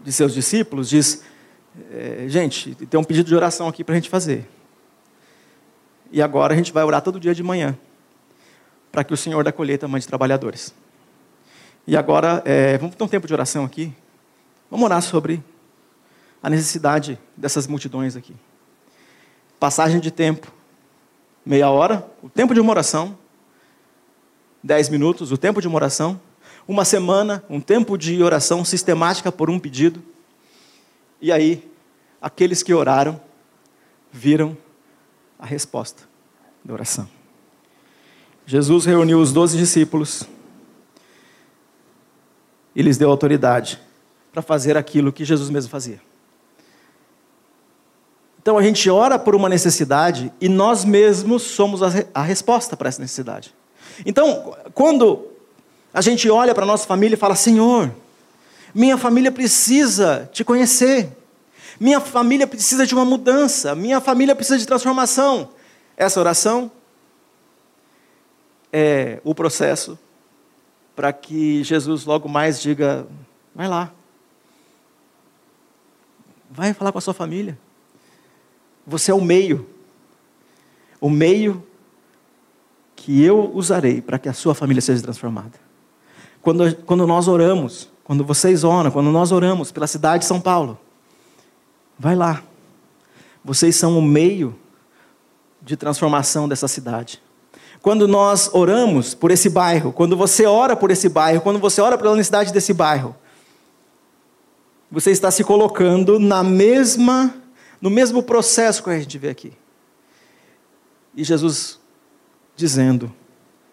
de 0.04 0.14
seus 0.14 0.36
discípulos, 0.36 0.88
diz: 0.88 1.24
é, 1.92 2.26
gente, 2.28 2.76
tem 2.76 3.00
um 3.00 3.04
pedido 3.04 3.28
de 3.28 3.36
oração 3.36 3.68
aqui 3.68 3.84
para 3.84 3.96
a 3.96 3.98
gente 3.98 4.10
fazer. 4.10 4.48
E 6.12 6.22
agora 6.22 6.54
a 6.54 6.58
gente 6.58 6.72
vai 6.72 6.84
orar 6.84 7.02
todo 7.02 7.20
dia 7.20 7.34
de 7.34 7.42
manhã, 7.42 7.76
para 8.92 9.04
que 9.04 9.16
o 9.16 9.18
Senhor 9.18 9.44
da 9.44 9.52
colheita 9.52 9.88
mande 9.88 10.08
trabalhadores. 10.08 10.76
E 11.88 11.98
agora, 11.98 12.44
é, 12.46 12.78
vamos 12.78 12.96
ter 12.96 13.04
um 13.04 13.08
tempo 13.08 13.26
de 13.26 13.34
oração 13.34 13.66
aqui. 13.66 13.92
Vamos 14.72 14.86
orar 14.86 15.02
sobre 15.02 15.44
a 16.42 16.50
necessidade 16.50 17.20
dessas 17.36 17.68
multidões 17.68 18.16
aqui. 18.16 18.34
Passagem 19.60 20.00
de 20.00 20.10
tempo, 20.10 20.50
meia 21.46 21.70
hora, 21.70 22.10
o 22.24 22.30
tempo 22.30 22.54
de 22.54 22.62
uma 22.62 22.72
oração, 22.72 23.18
dez 24.64 24.88
minutos, 24.88 25.30
o 25.30 25.38
tempo 25.38 25.60
de 25.60 25.68
uma 25.68 25.76
oração, 25.76 26.20
uma 26.66 26.86
semana, 26.86 27.44
um 27.50 27.60
tempo 27.60 27.98
de 27.98 28.24
oração 28.24 28.64
sistemática 28.64 29.30
por 29.30 29.50
um 29.50 29.60
pedido. 29.60 30.02
E 31.20 31.34
aí, 31.34 31.70
aqueles 32.22 32.64
que 32.64 32.74
oraram 32.74 33.20
viram 34.10 34.58
a 35.38 35.46
resposta 35.46 36.04
da 36.64 36.72
oração. 36.72 37.10
Jesus 38.46 38.86
reuniu 38.86 39.20
os 39.20 39.34
doze 39.34 39.58
discípulos 39.58 40.24
e 42.74 42.82
lhes 42.82 42.98
deu 42.98 43.12
autoridade 43.12 43.78
para 44.32 44.42
fazer 44.42 44.78
aquilo 44.78 45.12
que 45.12 45.26
Jesus 45.26 45.50
mesmo 45.50 45.70
fazia. 45.70 46.02
Então 48.42 48.58
a 48.58 48.64
gente 48.64 48.90
ora 48.90 49.20
por 49.20 49.36
uma 49.36 49.48
necessidade 49.48 50.32
e 50.42 50.50
nós 50.50 50.84
mesmos 50.84 51.44
somos 51.44 51.84
a, 51.84 51.90
a 52.14 52.24
resposta 52.24 52.76
para 52.76 52.90
essa 52.90 53.02
necessidade. 53.02 53.54
Então, 54.06 54.56
quando 54.74 55.28
a 55.94 56.02
gente 56.02 56.30
olha 56.30 56.56
para 56.56 56.64
a 56.64 56.68
nossa 56.68 56.88
família 56.88 57.16
e 57.16 57.20
fala: 57.20 57.36
Senhor, 57.36 57.94
minha 58.74 58.98
família 58.98 59.32
precisa 59.32 60.30
te 60.34 60.44
conhecer, 60.44 61.16
minha 61.80 62.00
família 62.00 62.48
precisa 62.48 62.88
de 62.88 62.96
uma 62.96 63.06
mudança, 63.06 63.76
minha 63.76 64.02
família 64.02 64.36
precisa 64.36 64.58
de 64.58 64.66
transformação. 64.66 65.50
Essa 65.96 66.20
oração 66.20 66.72
é 68.74 69.20
o 69.24 69.36
processo 69.36 70.00
para 70.96 71.14
que 71.14 71.64
Jesus 71.64 72.06
logo 72.06 72.28
mais 72.28 72.60
diga: 72.60 73.06
vai 73.54 73.68
lá, 73.68 73.92
vai 76.52 76.74
falar 76.74 76.92
com 76.92 76.98
a 76.98 77.02
sua 77.02 77.14
família. 77.14 77.58
Você 78.86 79.12
é 79.12 79.14
o 79.14 79.22
meio, 79.22 79.68
o 81.00 81.10
meio 81.10 81.64
que 82.96 83.24
eu 83.24 83.52
usarei 83.54 84.02
para 84.02 84.20
que 84.20 84.28
a 84.28 84.34
sua 84.34 84.54
família 84.54 84.82
seja 84.82 85.02
transformada. 85.02 85.54
Quando, 86.42 86.76
quando 86.84 87.08
nós 87.08 87.28
oramos, 87.28 87.90
quando 88.04 88.24
vocês 88.24 88.64
oram, 88.64 88.92
quando 88.92 89.12
nós 89.12 89.32
oramos 89.32 89.72
pela 89.72 89.88
cidade 89.88 90.22
de 90.22 90.26
São 90.26 90.42
Paulo, 90.42 90.78
vai 91.98 92.16
lá. 92.16 92.44
Vocês 93.44 93.76
são 93.76 93.98
o 93.98 94.02
meio 94.02 94.56
de 95.62 95.78
transformação 95.78 96.50
dessa 96.50 96.68
cidade 96.68 97.22
quando 97.82 98.08
nós 98.08 98.50
oramos 98.54 99.16
por 99.16 99.32
esse 99.32 99.50
bairro, 99.50 99.92
quando 99.92 100.16
você 100.16 100.46
ora 100.46 100.76
por 100.76 100.92
esse 100.92 101.10
bairro, 101.10 101.42
quando 101.42 101.58
você 101.58 101.82
ora 101.82 101.98
pela 101.98 102.16
necessidade 102.16 102.54
desse 102.54 102.74
bairro, 102.74 103.16
você 104.92 105.12
está 105.12 105.32
se 105.32 105.44
colocando 105.44 106.20
na 106.20 106.44
mesma, 106.44 107.34
no 107.80 107.90
mesmo 107.90 108.22
processo 108.22 108.84
que 108.84 108.90
a 108.90 109.00
gente 109.00 109.18
vê 109.18 109.30
aqui. 109.30 109.54
E 111.16 111.24
Jesus 111.24 111.80
dizendo 112.56 113.12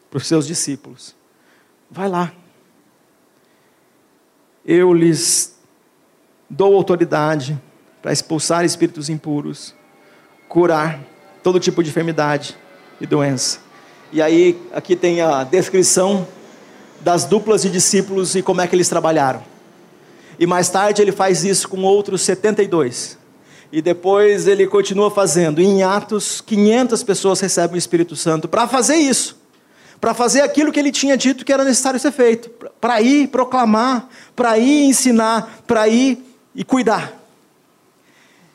para 0.09 0.19
os 0.19 0.27
seus 0.27 0.47
discípulos: 0.47 1.17
vai 1.91 2.09
lá, 2.09 2.33
eu 4.65 4.93
lhes 4.93 5.59
dou 6.49 6.75
autoridade 6.75 7.61
para 8.01 8.13
expulsar 8.13 8.65
espíritos 8.65 9.09
impuros, 9.09 9.75
curar 10.49 11.01
todo 11.43 11.59
tipo 11.59 11.83
de 11.83 11.91
enfermidade 11.91 12.57
e 13.01 13.07
doença. 13.07 13.59
E 14.13 14.23
aí, 14.23 14.59
aqui 14.73 14.97
tem 14.97 15.21
a 15.21 15.45
descrição 15.45 16.27
das 17.01 17.25
duplas 17.25 17.63
de 17.63 17.71
discípulos 17.71 18.35
e 18.35 18.43
como 18.43 18.61
é 18.61 18.67
que 18.67 18.75
eles 18.75 18.89
trabalharam. 18.89 19.43
E 20.39 20.47
mais 20.47 20.69
tarde 20.69 21.03
ele 21.03 21.13
faz 21.13 21.45
isso 21.45 21.69
com 21.69 21.83
outros 21.83 22.23
72. 22.23 23.19
E 23.73 23.83
depois 23.83 24.47
ele 24.47 24.67
continua 24.67 25.11
fazendo. 25.11 25.61
Em 25.61 25.83
Atos, 25.83 26.41
500 26.41 27.03
pessoas 27.03 27.41
recebem 27.41 27.77
o 27.77 27.79
Espírito 27.79 28.17
Santo 28.17 28.49
para 28.49 28.67
fazer 28.67 28.97
isso. 28.97 29.37
Para 30.01 30.15
fazer 30.15 30.43
aquilo 30.43 30.71
que 30.71 30.79
ele 30.79 30.93
tinha 30.93 31.17
dito 31.17 31.45
que 31.45 31.53
era 31.53 31.65
necessário 31.65 31.99
ser 31.99 32.13
feito. 32.13 32.49
Para 32.81 33.01
ir 33.03 33.29
proclamar, 33.29 34.09
para 34.35 34.57
ir 34.57 34.85
ensinar, 34.85 35.63
para 35.67 35.89
ir 35.89 36.25
e 36.55 36.65
cuidar. 36.65 37.19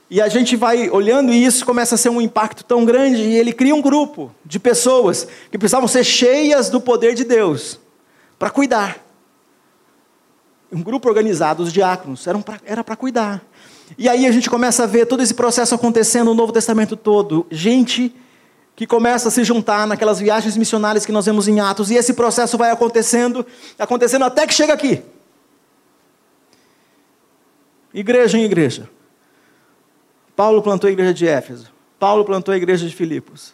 E 0.09 0.21
a 0.21 0.29
gente 0.29 0.55
vai 0.55 0.89
olhando 0.89 1.33
e 1.33 1.43
isso 1.43 1.65
começa 1.65 1.95
a 1.95 1.97
ser 1.97 2.09
um 2.09 2.21
impacto 2.21 2.63
tão 2.63 2.85
grande 2.85 3.21
e 3.21 3.35
ele 3.35 3.51
cria 3.51 3.73
um 3.73 3.81
grupo 3.81 4.31
de 4.45 4.59
pessoas 4.59 5.27
que 5.51 5.57
precisavam 5.57 5.87
ser 5.87 6.03
cheias 6.03 6.69
do 6.69 6.79
poder 6.79 7.13
de 7.13 7.23
Deus 7.23 7.79
para 8.37 8.49
cuidar. 8.49 9.02
Um 10.73 10.81
grupo 10.81 11.07
organizado, 11.07 11.61
os 11.61 11.71
diáconos, 11.71 12.25
era 12.65 12.83
para 12.83 12.95
cuidar. 12.95 13.43
E 13.97 14.09
aí 14.09 14.25
a 14.25 14.31
gente 14.31 14.49
começa 14.49 14.83
a 14.83 14.87
ver 14.87 15.05
todo 15.05 15.21
esse 15.21 15.33
processo 15.33 15.75
acontecendo 15.75 16.25
no 16.25 16.33
Novo 16.33 16.51
Testamento 16.51 16.97
todo. 16.97 17.45
Gente 17.51 18.15
que 18.75 18.87
começa 18.87 19.27
a 19.27 19.31
se 19.31 19.43
juntar 19.43 19.85
naquelas 19.85 20.19
viagens 20.19 20.57
missionárias 20.57 21.05
que 21.05 21.11
nós 21.11 21.27
vemos 21.27 21.47
em 21.47 21.59
Atos, 21.59 21.91
e 21.91 21.95
esse 21.95 22.15
processo 22.15 22.57
vai 22.57 22.71
acontecendo, 22.71 23.45
acontecendo 23.77 24.25
até 24.25 24.47
que 24.47 24.53
chega 24.53 24.73
aqui. 24.73 25.03
Igreja 27.93 28.39
em 28.39 28.43
igreja. 28.43 28.89
Paulo 30.35 30.63
plantou 30.63 30.87
a 30.87 30.91
igreja 30.91 31.13
de 31.13 31.27
Éfeso. 31.27 31.71
Paulo 31.99 32.25
plantou 32.25 32.51
a 32.51 32.57
igreja 32.57 32.87
de 32.87 32.95
Filipos, 32.95 33.53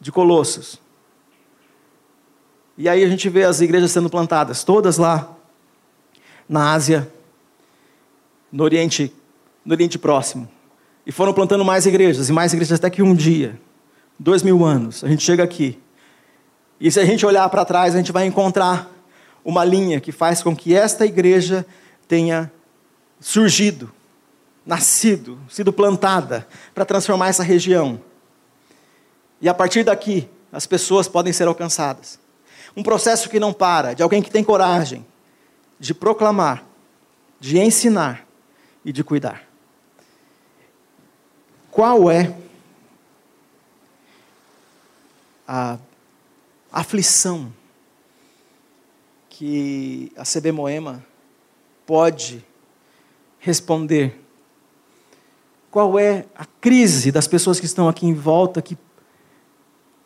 de 0.00 0.10
Colossos. 0.10 0.80
E 2.76 2.88
aí 2.88 3.04
a 3.04 3.08
gente 3.08 3.28
vê 3.28 3.44
as 3.44 3.60
igrejas 3.60 3.92
sendo 3.92 4.10
plantadas, 4.10 4.64
todas 4.64 4.98
lá 4.98 5.36
na 6.48 6.72
Ásia, 6.72 7.10
no 8.50 8.64
Oriente, 8.64 9.12
no 9.64 9.74
Oriente 9.74 9.98
Próximo. 9.98 10.48
E 11.06 11.12
foram 11.12 11.32
plantando 11.32 11.64
mais 11.64 11.86
igrejas, 11.86 12.28
e 12.28 12.32
mais 12.32 12.52
igrejas 12.52 12.78
até 12.78 12.88
que 12.88 13.02
um 13.02 13.14
dia, 13.14 13.60
dois 14.18 14.42
mil 14.42 14.64
anos, 14.64 15.04
a 15.04 15.08
gente 15.08 15.22
chega 15.22 15.42
aqui. 15.42 15.78
E 16.80 16.90
se 16.90 16.98
a 17.00 17.04
gente 17.04 17.24
olhar 17.24 17.48
para 17.48 17.64
trás, 17.64 17.94
a 17.94 17.98
gente 17.98 18.12
vai 18.12 18.26
encontrar 18.26 18.90
uma 19.44 19.64
linha 19.64 20.00
que 20.00 20.12
faz 20.12 20.42
com 20.42 20.56
que 20.56 20.74
esta 20.74 21.04
igreja 21.04 21.66
tenha 22.08 22.50
surgido 23.20 23.92
nascido, 24.64 25.38
sido 25.48 25.72
plantada 25.72 26.46
para 26.74 26.84
transformar 26.84 27.28
essa 27.28 27.42
região. 27.42 28.00
E 29.40 29.48
a 29.48 29.54
partir 29.54 29.84
daqui, 29.84 30.28
as 30.50 30.66
pessoas 30.66 31.06
podem 31.06 31.32
ser 31.32 31.46
alcançadas. 31.46 32.18
Um 32.76 32.82
processo 32.82 33.28
que 33.28 33.38
não 33.38 33.52
para, 33.52 33.92
de 33.92 34.02
alguém 34.02 34.22
que 34.22 34.30
tem 34.30 34.42
coragem 34.42 35.04
de 35.84 35.92
proclamar, 35.92 36.64
de 37.38 37.58
ensinar 37.58 38.26
e 38.82 38.90
de 38.90 39.04
cuidar. 39.04 39.46
Qual 41.70 42.10
é 42.10 42.34
a 45.46 45.76
aflição 46.72 47.52
que 49.28 50.10
a 50.16 50.22
CB 50.22 50.52
Moema 50.52 51.04
pode 51.84 52.42
responder 53.38 54.18
qual 55.70 55.98
é 55.98 56.24
a 56.34 56.46
crise 56.46 57.12
das 57.12 57.28
pessoas 57.28 57.60
que 57.60 57.66
estão 57.66 57.90
aqui 57.90 58.06
em 58.06 58.14
volta, 58.14 58.62
que 58.62 58.78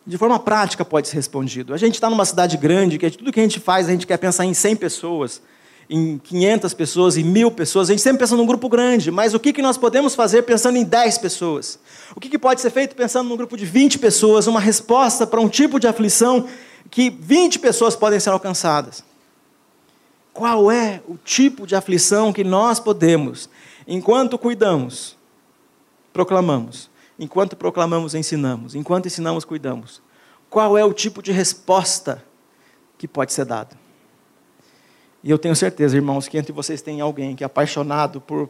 de 0.05 0.19
forma 0.19 0.41
prática 0.41 0.85
pode 0.85 1.07
ser 1.07 1.15
respondido. 1.15 1.73
A 1.73 1.77
gente 1.77 1.95
está 1.95 2.11
numa 2.11 2.25
cidade 2.25 2.57
grande, 2.57 2.99
que 2.99 3.09
tudo 3.11 3.31
que 3.31 3.39
a 3.39 3.43
gente 3.45 3.61
faz, 3.61 3.87
a 3.87 3.93
gente 3.93 4.09
quer 4.09 4.17
pensar 4.17 4.45
em 4.45 4.55
100 4.55 4.75
pessoas, 4.75 5.41
em 5.89 6.19
500 6.19 6.75
pessoas, 6.75 7.17
em 7.17 7.25
mil 7.25 7.51
pessoas. 7.51 7.89
A 7.89 7.93
gente 7.93 8.03
sempre 8.03 8.21
pensa 8.21 8.37
num 8.37 8.47
grupo 8.47 8.69
grande, 8.69 9.11
mas 9.11 9.33
o 9.33 9.41
que, 9.41 9.53
que 9.53 9.63
nós 9.63 9.79
podemos 9.79 10.15
fazer 10.15 10.43
pensando 10.43 10.77
em 10.77 10.85
10 10.85 11.19
pessoas? 11.19 11.79
O 12.15 12.21
que, 12.21 12.29
que 12.29 12.39
pode 12.39 12.61
ser 12.61 12.71
feito 12.71 12.95
pensando 12.95 13.29
num 13.29 13.37
grupo 13.37 13.57
de 13.57 13.65
20 13.65 13.99
pessoas? 13.99 14.47
Uma 14.47 14.61
resposta 14.61 15.27
para 15.27 15.41
um 15.41 15.49
tipo 15.49 15.81
de 15.81 15.87
aflição 15.87 16.47
que 16.91 17.11
20 17.11 17.59
pessoas 17.59 17.97
podem 17.97 18.21
ser 18.21 18.31
alcançadas. 18.31 19.03
Qual 20.33 20.71
é 20.71 21.01
o 21.09 21.17
tipo 21.17 21.67
de 21.67 21.75
aflição 21.75 22.33
que 22.33 22.45
nós 22.45 22.79
podemos, 22.79 23.49
enquanto 23.87 24.39
cuidamos, 24.39 25.17
proclamamos. 26.13 26.91
Enquanto 27.19 27.57
proclamamos, 27.57 28.15
ensinamos. 28.15 28.75
Enquanto 28.75 29.07
ensinamos, 29.07 29.45
cuidamos. 29.45 30.01
Qual 30.49 30.79
é 30.79 30.85
o 30.85 30.93
tipo 30.93 31.21
de 31.23 31.33
resposta 31.33 32.23
que 32.97 33.09
pode 33.09 33.33
ser 33.33 33.45
dado? 33.45 33.77
E 35.23 35.31
eu 35.31 35.39
tenho 35.39 35.57
certeza, 35.57 35.97
irmãos, 35.97 36.29
que 36.29 36.39
entre 36.39 36.53
vocês 36.53 36.81
tem 36.81 37.01
alguém 37.01 37.35
que 37.35 37.43
é 37.43 37.47
apaixonado 37.47 38.21
por 38.21 38.49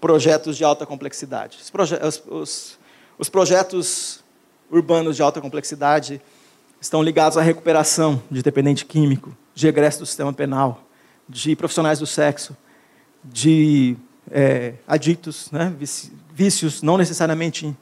projetos 0.00 0.56
de 0.56 0.64
alta 0.64 0.84
complexidade. 0.84 1.58
Os, 1.62 1.70
proje 1.70 1.94
os, 2.02 2.22
os, 2.28 2.78
os 3.18 3.28
projetos 3.28 4.22
urbanos 4.70 5.16
de 5.16 5.22
alta 5.22 5.40
complexidade 5.40 6.20
estão 6.80 7.02
ligados 7.02 7.38
à 7.38 7.42
recuperação 7.42 8.22
de 8.30 8.42
dependente 8.42 8.84
químico, 8.84 9.36
de 9.54 9.68
egresso 9.68 10.00
do 10.00 10.06
sistema 10.06 10.32
penal, 10.32 10.84
de 11.28 11.54
profissionais 11.54 12.00
do 12.00 12.06
sexo, 12.06 12.56
de 13.24 13.96
é, 14.30 14.74
aditos, 14.86 15.50
né, 15.50 15.74
vícios, 16.34 16.82
não 16.82 16.98
necessariamente 16.98 17.74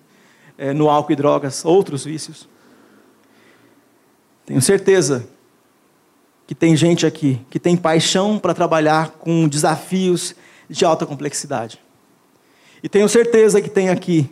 é, 0.59 0.73
no 0.73 0.91
álcool 0.91 1.13
e 1.13 1.17
drogas, 1.17 1.65
outros 1.65 2.05
vícios. 2.05 2.49
Tenho 4.45 4.61
certeza 4.61 5.27
que 6.51 6.55
tem 6.57 6.75
gente 6.75 7.07
aqui 7.07 7.41
que 7.49 7.61
tem 7.61 7.77
paixão 7.77 8.37
para 8.37 8.53
trabalhar 8.53 9.11
com 9.21 9.47
desafios 9.47 10.35
de 10.69 10.85
alta 10.85 11.07
complexidade. 11.07 11.81
E 12.83 12.89
tenho 12.89 13.09
certeza 13.09 13.63
que 13.63 13.71
tem 13.71 13.89
aqui 13.89 14.29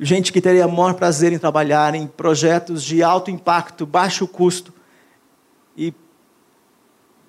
gente 0.00 0.32
que 0.32 0.40
teria 0.40 0.66
maior 0.66 0.94
prazer 0.94 1.32
em 1.32 1.38
trabalhar 1.38 1.94
em 1.94 2.08
projetos 2.08 2.82
de 2.82 3.04
alto 3.04 3.30
impacto, 3.30 3.86
baixo 3.86 4.26
custo 4.26 4.74
e 5.76 5.94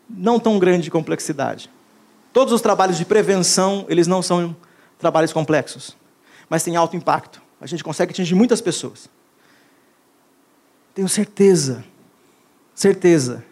não 0.10 0.40
tão 0.40 0.58
grande 0.58 0.90
complexidade. 0.90 1.70
Todos 2.34 2.52
os 2.52 2.62
trabalhos 2.62 2.98
de 2.98 3.06
prevenção, 3.06 3.86
eles 3.88 4.08
não 4.08 4.24
são 4.24 4.56
trabalhos 4.98 5.32
complexos, 5.32 5.96
mas 6.50 6.64
têm 6.64 6.76
alto 6.76 6.98
impacto. 6.98 7.40
A 7.62 7.68
gente 7.68 7.84
consegue 7.84 8.10
atingir 8.10 8.34
muitas 8.34 8.60
pessoas. 8.60 9.08
Tenho 10.96 11.08
certeza, 11.08 11.84
certeza, 12.74 13.46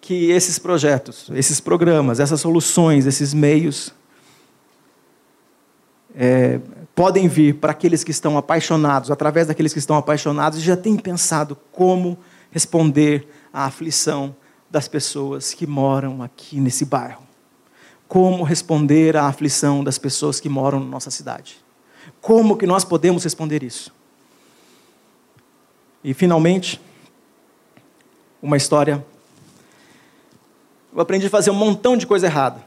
que 0.00 0.30
esses 0.30 0.58
projetos, 0.58 1.30
esses 1.34 1.60
programas, 1.60 2.20
essas 2.20 2.40
soluções, 2.40 3.06
esses 3.06 3.34
meios, 3.34 3.92
é, 6.14 6.60
podem 6.94 7.28
vir 7.28 7.56
para 7.56 7.72
aqueles 7.72 8.02
que 8.02 8.10
estão 8.10 8.36
apaixonados, 8.36 9.10
através 9.10 9.46
daqueles 9.46 9.72
que 9.72 9.78
estão 9.78 9.96
apaixonados 9.96 10.58
e 10.58 10.62
já 10.62 10.76
têm 10.76 10.96
pensado 10.96 11.56
como 11.70 12.18
responder 12.50 13.28
à 13.52 13.66
aflição 13.66 14.34
das 14.70 14.88
pessoas 14.88 15.54
que 15.54 15.66
moram 15.66 16.22
aqui 16.22 16.60
nesse 16.60 16.84
bairro 16.84 17.30
como 18.10 18.42
responder 18.42 19.16
à 19.16 19.28
aflição 19.28 19.84
das 19.84 19.96
pessoas 19.96 20.40
que 20.40 20.48
moram 20.48 20.80
na 20.80 20.86
nossa 20.86 21.12
cidade. 21.12 21.64
Como 22.20 22.56
que 22.56 22.66
nós 22.66 22.84
podemos 22.84 23.22
responder 23.22 23.62
isso? 23.62 23.94
E 26.02 26.12
finalmente, 26.12 26.80
uma 28.42 28.56
história. 28.56 29.06
Eu 30.92 31.00
aprendi 31.00 31.26
a 31.26 31.30
fazer 31.30 31.50
um 31.50 31.54
montão 31.54 31.96
de 31.96 32.06
coisa 32.06 32.26
errada. 32.26 32.62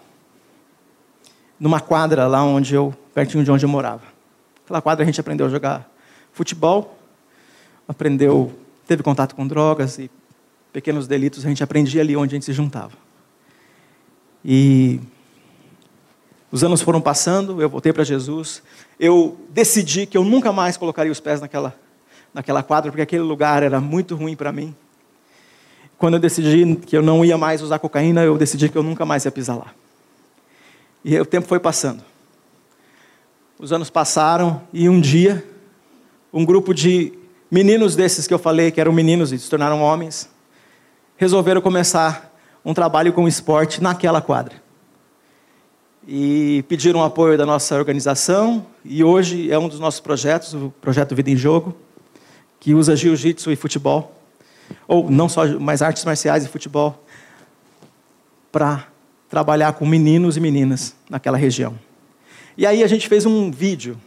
Numa 1.59 1.80
quadra 1.80 2.28
lá 2.28 2.43
onde 2.43 2.74
eu, 2.74 2.93
pertinho 3.13 3.43
de 3.43 3.51
onde 3.51 3.65
eu 3.65 3.69
morava. 3.69 4.03
Aquela 4.63 4.82
quadra 4.82 5.03
a 5.03 5.05
gente 5.05 5.19
aprendeu 5.19 5.45
a 5.45 5.49
jogar 5.49 5.89
futebol, 6.32 6.97
aprendeu, 7.88 8.51
teve 8.88 9.03
contato 9.03 9.36
com 9.36 9.45
drogas 9.45 9.99
e 9.99 10.09
pequenos 10.71 11.07
delitos, 11.07 11.45
a 11.45 11.49
gente 11.49 11.63
aprendia 11.63 12.01
ali 12.01 12.15
onde 12.15 12.34
a 12.34 12.38
gente 12.38 12.45
se 12.45 12.53
juntava. 12.53 12.93
E 14.43 14.99
os 16.51 16.63
anos 16.63 16.82
foram 16.82 17.01
passando, 17.01 17.61
eu 17.61 17.69
voltei 17.69 17.93
para 17.93 18.03
Jesus. 18.03 18.63
Eu 18.99 19.38
decidi 19.49 20.05
que 20.05 20.17
eu 20.17 20.24
nunca 20.24 20.51
mais 20.51 20.78
colocaria 20.78 21.11
os 21.11 21.19
pés 21.19 21.41
naquela, 21.41 21.76
naquela 22.34 22.63
quadra, 22.63 22.91
porque 22.91 23.01
aquele 23.01 23.24
lugar 23.24 23.63
era 23.63 23.80
muito 23.80 24.15
ruim 24.15 24.36
para 24.36 24.51
mim. 24.51 24.76
Quando 26.04 26.16
eu 26.16 26.20
decidi 26.20 26.76
que 26.76 26.97
eu 26.97 27.01
não 27.01 27.24
ia 27.24 27.38
mais 27.38 27.62
usar 27.62 27.80
cocaína, 27.80 28.26
eu 28.26 28.38
decidi 28.38 28.68
que 28.68 28.78
eu 28.78 28.84
nunca 28.84 29.06
mais 29.06 29.24
ia 29.24 29.32
pisar 29.32 29.56
lá. 29.56 29.74
E 31.01 31.18
o 31.18 31.26
tempo 31.26 31.47
foi 31.47 31.62
passando. 31.62 32.04
Os 33.58 33.72
anos 33.72 33.89
passaram 33.89 34.62
e 34.74 34.89
um 34.89 34.99
dia, 34.99 35.47
um 36.34 36.43
grupo 36.43 36.74
de 36.74 37.14
meninos 37.49 37.95
desses 37.95 38.28
que 38.28 38.34
eu 38.34 38.38
falei 38.38 38.70
que 38.70 38.82
eram 38.82 38.91
meninos 38.91 39.32
e 39.32 39.39
se 39.39 39.49
tornaram 39.49 39.82
homens, 39.82 40.30
resolveram 41.16 41.62
começar 41.62 42.36
um 42.66 42.74
trabalho 42.74 43.14
com 43.14 43.26
esporte 43.26 43.82
naquela 43.82 44.20
quadra. 44.20 44.62
e 46.06 46.66
pediram 46.68 47.01
apoio 47.01 47.38
da 47.38 47.45
nossa 47.45 47.78
organização. 47.78 48.66
E 48.84 49.06
hoje 49.06 49.49
é 49.49 49.58
um 49.58 49.70
dos 49.70 49.80
nossos 49.80 50.01
projetos, 50.01 50.54
o 50.54 50.70
projeto 50.82 51.16
Vida 51.16 51.32
em 51.32 51.38
Jogo, 51.38 51.74
que 52.60 52.74
usa 52.74 52.93
jiu-jitsu 52.93 53.49
e 53.54 53.56
futebol, 53.56 54.22
ou 54.88 55.09
não 55.09 55.28
só, 55.30 55.47
mas 55.59 55.82
artes 55.82 56.03
marciais 56.05 56.43
e 56.43 56.47
futebol, 56.47 57.03
para 58.51 58.88
trabalhar 59.30 59.74
com 59.74 59.86
meninos 59.86 60.38
e 60.38 60.39
meninas 60.39 60.95
naquela 61.09 61.38
região. 61.38 61.78
E 62.55 62.68
aí 62.68 62.84
a 62.84 62.88
gente 62.88 63.07
fez 63.07 63.26
um 63.26 63.49
vídeo, 63.49 63.97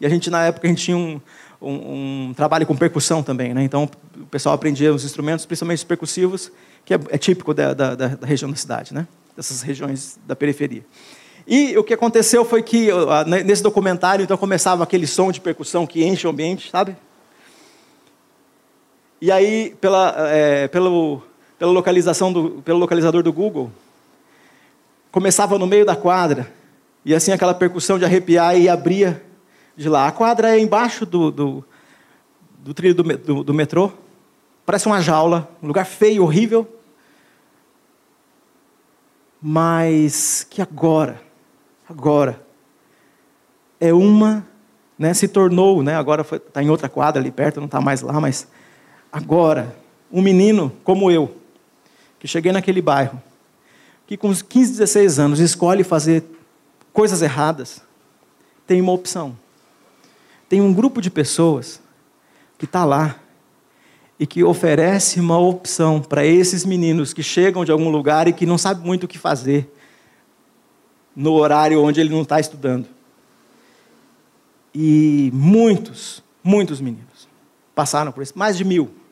e 0.00 0.04
a 0.04 0.08
gente, 0.08 0.28
na 0.28 0.44
época, 0.44 0.66
a 0.66 0.70
gente 0.70 0.84
tinha 0.84 0.96
um, 0.96 1.20
um, 1.60 2.28
um 2.28 2.34
trabalho 2.34 2.66
com 2.66 2.76
percussão 2.76 3.22
também, 3.22 3.54
né? 3.54 3.62
então 3.62 3.88
o 4.20 4.26
pessoal 4.26 4.54
aprendia 4.54 4.92
os 4.92 5.04
instrumentos, 5.04 5.46
principalmente 5.46 5.78
os 5.78 5.84
percussivos, 5.84 6.52
que 6.84 6.92
é, 6.92 7.00
é 7.08 7.16
típico 7.16 7.54
da, 7.54 7.72
da, 7.72 7.94
da, 7.94 8.26
região 8.26 8.50
da 8.50 8.56
cidade, 8.56 8.92
né? 8.92 9.06
dessas 9.34 9.62
regiões 9.62 10.18
da 10.26 10.36
periferia. 10.36 10.84
E 11.46 11.76
o 11.76 11.84
que 11.84 11.94
aconteceu 11.94 12.44
foi 12.44 12.62
que, 12.62 12.88
nesse 13.44 13.62
documentário, 13.62 14.22
então 14.22 14.36
começava 14.36 14.82
aquele 14.82 15.06
som 15.06 15.30
de 15.30 15.40
percussão 15.40 15.86
que 15.86 16.04
enche 16.04 16.26
o 16.26 16.30
ambiente, 16.30 16.70
sabe? 16.70 16.96
E 19.24 19.32
aí, 19.32 19.74
pela, 19.80 20.14
é, 20.28 20.68
pelo, 20.68 21.22
pela 21.58 21.72
localização 21.72 22.30
do, 22.30 22.60
pelo 22.60 22.78
localizador 22.78 23.22
do 23.22 23.32
Google, 23.32 23.72
começava 25.10 25.58
no 25.58 25.66
meio 25.66 25.86
da 25.86 25.96
quadra, 25.96 26.52
e 27.06 27.14
assim 27.14 27.32
aquela 27.32 27.54
percussão 27.54 27.98
de 27.98 28.04
arrepiar 28.04 28.54
e 28.54 28.68
abria 28.68 29.24
de 29.74 29.88
lá. 29.88 30.08
A 30.08 30.12
quadra 30.12 30.54
é 30.54 30.60
embaixo 30.60 31.06
do, 31.06 31.30
do, 31.30 31.64
do 32.58 32.74
trilho 32.74 32.94
do, 32.94 33.02
do, 33.02 33.44
do 33.44 33.54
metrô, 33.54 33.90
parece 34.66 34.84
uma 34.84 35.00
jaula, 35.00 35.48
um 35.62 35.68
lugar 35.68 35.86
feio, 35.86 36.22
horrível, 36.22 36.68
mas 39.40 40.46
que 40.50 40.60
agora, 40.60 41.18
agora, 41.88 42.44
é 43.80 43.90
uma, 43.90 44.46
né, 44.98 45.14
se 45.14 45.28
tornou, 45.28 45.82
né, 45.82 45.96
agora 45.96 46.20
está 46.20 46.62
em 46.62 46.68
outra 46.68 46.90
quadra 46.90 47.22
ali 47.22 47.30
perto, 47.30 47.58
não 47.58 47.64
está 47.64 47.80
mais 47.80 48.02
lá, 48.02 48.20
mas 48.20 48.46
agora, 49.14 49.76
um 50.10 50.20
menino 50.20 50.72
como 50.82 51.08
eu, 51.08 51.36
que 52.18 52.26
cheguei 52.26 52.50
naquele 52.50 52.82
bairro, 52.82 53.22
que 54.08 54.16
com 54.16 54.28
uns 54.28 54.42
15, 54.42 54.72
16 54.72 55.18
anos 55.20 55.38
escolhe 55.38 55.84
fazer 55.84 56.24
coisas 56.92 57.22
erradas, 57.22 57.80
tem 58.66 58.80
uma 58.80 58.90
opção. 58.90 59.36
Tem 60.48 60.60
um 60.60 60.74
grupo 60.74 61.00
de 61.00 61.10
pessoas 61.10 61.80
que 62.58 62.64
está 62.64 62.84
lá 62.84 63.20
e 64.18 64.26
que 64.26 64.42
oferece 64.42 65.20
uma 65.20 65.38
opção 65.38 66.00
para 66.02 66.26
esses 66.26 66.64
meninos 66.64 67.12
que 67.12 67.22
chegam 67.22 67.64
de 67.64 67.70
algum 67.70 67.90
lugar 67.90 68.26
e 68.26 68.32
que 68.32 68.44
não 68.44 68.58
sabem 68.58 68.84
muito 68.84 69.04
o 69.04 69.08
que 69.08 69.18
fazer 69.18 69.72
no 71.14 71.34
horário 71.34 71.80
onde 71.80 72.00
ele 72.00 72.10
não 72.10 72.22
está 72.22 72.40
estudando. 72.40 72.88
E 74.74 75.30
muitos, 75.32 76.20
muitos 76.42 76.80
meninos 76.80 77.28
passaram 77.76 78.10
por 78.10 78.22
isso, 78.22 78.36
mais 78.36 78.56
de 78.56 78.64
mil 78.64 79.03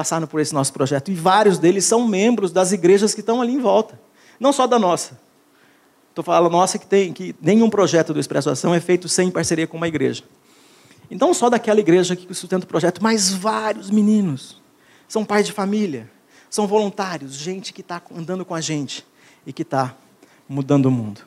passaram 0.00 0.26
por 0.26 0.40
esse 0.40 0.54
nosso 0.54 0.72
projeto. 0.72 1.10
E 1.10 1.14
vários 1.14 1.58
deles 1.58 1.84
são 1.84 2.08
membros 2.08 2.50
das 2.50 2.72
igrejas 2.72 3.12
que 3.12 3.20
estão 3.20 3.42
ali 3.42 3.52
em 3.52 3.60
volta. 3.60 4.00
Não 4.40 4.50
só 4.50 4.66
da 4.66 4.78
nossa. 4.78 5.20
Estou 6.08 6.24
falando 6.24 6.50
nossa 6.50 6.78
que 6.78 6.86
tem 6.86 7.12
que 7.12 7.36
nenhum 7.38 7.68
projeto 7.68 8.14
do 8.14 8.18
Expresso 8.18 8.48
Ação 8.48 8.74
é 8.74 8.80
feito 8.80 9.10
sem 9.10 9.30
parceria 9.30 9.66
com 9.66 9.76
uma 9.76 9.86
igreja. 9.86 10.24
Então, 11.10 11.34
só 11.34 11.50
daquela 11.50 11.80
igreja 11.80 12.16
que 12.16 12.32
sustenta 12.32 12.64
o 12.64 12.66
projeto, 12.66 13.02
mas 13.02 13.30
vários 13.30 13.90
meninos. 13.90 14.58
São 15.06 15.22
pais 15.22 15.44
de 15.44 15.52
família, 15.52 16.10
são 16.48 16.66
voluntários, 16.66 17.34
gente 17.34 17.70
que 17.70 17.82
está 17.82 18.00
andando 18.16 18.42
com 18.42 18.54
a 18.54 18.60
gente 18.62 19.06
e 19.46 19.52
que 19.52 19.60
está 19.60 19.94
mudando 20.48 20.86
o 20.86 20.90
mundo. 20.90 21.20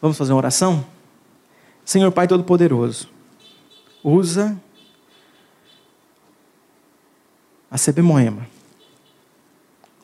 Vamos 0.00 0.16
fazer 0.16 0.30
uma 0.30 0.38
oração? 0.38 0.86
Senhor 1.84 2.12
Pai 2.12 2.28
Todo-Poderoso, 2.28 3.08
usa 4.04 4.56
a 7.72 7.78
CB 7.78 8.02
Moema, 8.02 8.46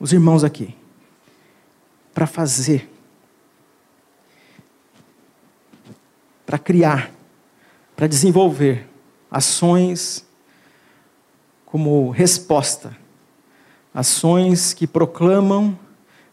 os 0.01 0.11
irmãos 0.11 0.43
aqui, 0.43 0.75
para 2.15 2.27
fazer, 2.27 2.89
para 6.47 6.59
criar. 6.59 7.13
Para 7.95 8.07
desenvolver 8.07 8.89
ações 9.29 10.25
como 11.67 12.11
resposta, 12.11 12.97
ações 13.93 14.73
que 14.73 14.87
proclamam, 14.87 15.77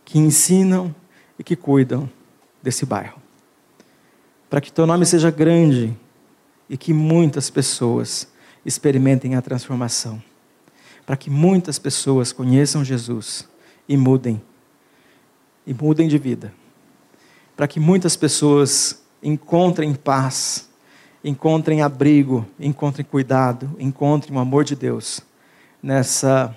que 0.06 0.20
ensinam 0.20 0.94
e 1.40 1.44
que 1.44 1.56
cuidam 1.56 2.08
desse 2.62 2.86
bairro. 2.86 3.20
Para 4.48 4.62
que 4.62 4.72
teu 4.72 4.86
nome 4.86 5.08
seja 5.08 5.32
grande 5.32 5.98
e 6.70 6.78
que 6.78 6.94
muitas 6.94 7.50
pessoas 7.50 8.28
experimentem 8.64 9.36
a 9.36 9.42
transformação. 9.42 10.22
Para 11.06 11.16
que 11.16 11.30
muitas 11.30 11.78
pessoas 11.78 12.32
conheçam 12.32 12.84
Jesus 12.84 13.48
e 13.88 13.96
mudem. 13.96 14.42
E 15.66 15.74
mudem 15.74 16.08
de 16.08 16.18
vida. 16.18 16.54
Para 17.56 17.68
que 17.68 17.80
muitas 17.80 18.16
pessoas 18.16 19.04
encontrem 19.22 19.94
paz 19.94 20.70
encontrem 21.26 21.82
abrigo, 21.82 22.46
encontrem 22.60 23.04
cuidado, 23.04 23.76
encontrem 23.80 24.38
o 24.38 24.40
amor 24.40 24.64
de 24.64 24.76
Deus 24.76 25.22
nessa, 25.82 26.56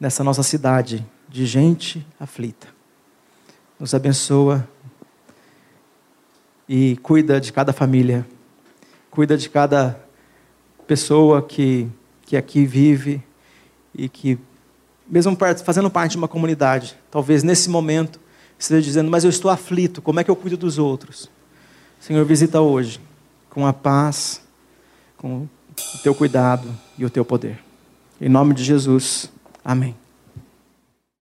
nessa 0.00 0.24
nossa 0.24 0.42
cidade 0.42 1.06
de 1.28 1.44
gente 1.44 2.04
aflita. 2.18 2.68
Nos 3.78 3.92
abençoa 3.92 4.66
e 6.66 6.96
cuida 7.02 7.38
de 7.38 7.52
cada 7.52 7.70
família, 7.70 8.26
cuida 9.10 9.36
de 9.36 9.50
cada 9.50 10.02
pessoa 10.86 11.42
que, 11.42 11.86
que 12.22 12.34
aqui 12.34 12.64
vive 12.64 13.22
e 13.94 14.08
que, 14.08 14.38
mesmo 15.08 15.36
fazendo 15.64 15.90
parte 15.90 16.12
de 16.12 16.18
uma 16.18 16.28
comunidade, 16.28 16.96
talvez 17.10 17.42
nesse 17.42 17.68
momento 17.68 18.20
esteja 18.58 18.82
dizendo: 18.82 19.10
Mas 19.10 19.24
eu 19.24 19.30
estou 19.30 19.50
aflito, 19.50 20.00
como 20.00 20.20
é 20.20 20.24
que 20.24 20.30
eu 20.30 20.36
cuido 20.36 20.56
dos 20.56 20.78
outros? 20.78 21.30
Senhor, 22.00 22.24
visita 22.24 22.60
hoje 22.60 23.00
com 23.48 23.66
a 23.66 23.72
paz, 23.72 24.42
com 25.16 25.42
o 25.42 25.98
teu 26.02 26.14
cuidado 26.14 26.68
e 26.96 27.04
o 27.04 27.10
teu 27.10 27.24
poder. 27.24 27.58
Em 28.20 28.28
nome 28.28 28.54
de 28.54 28.64
Jesus, 28.64 29.30
amém. 29.64 30.01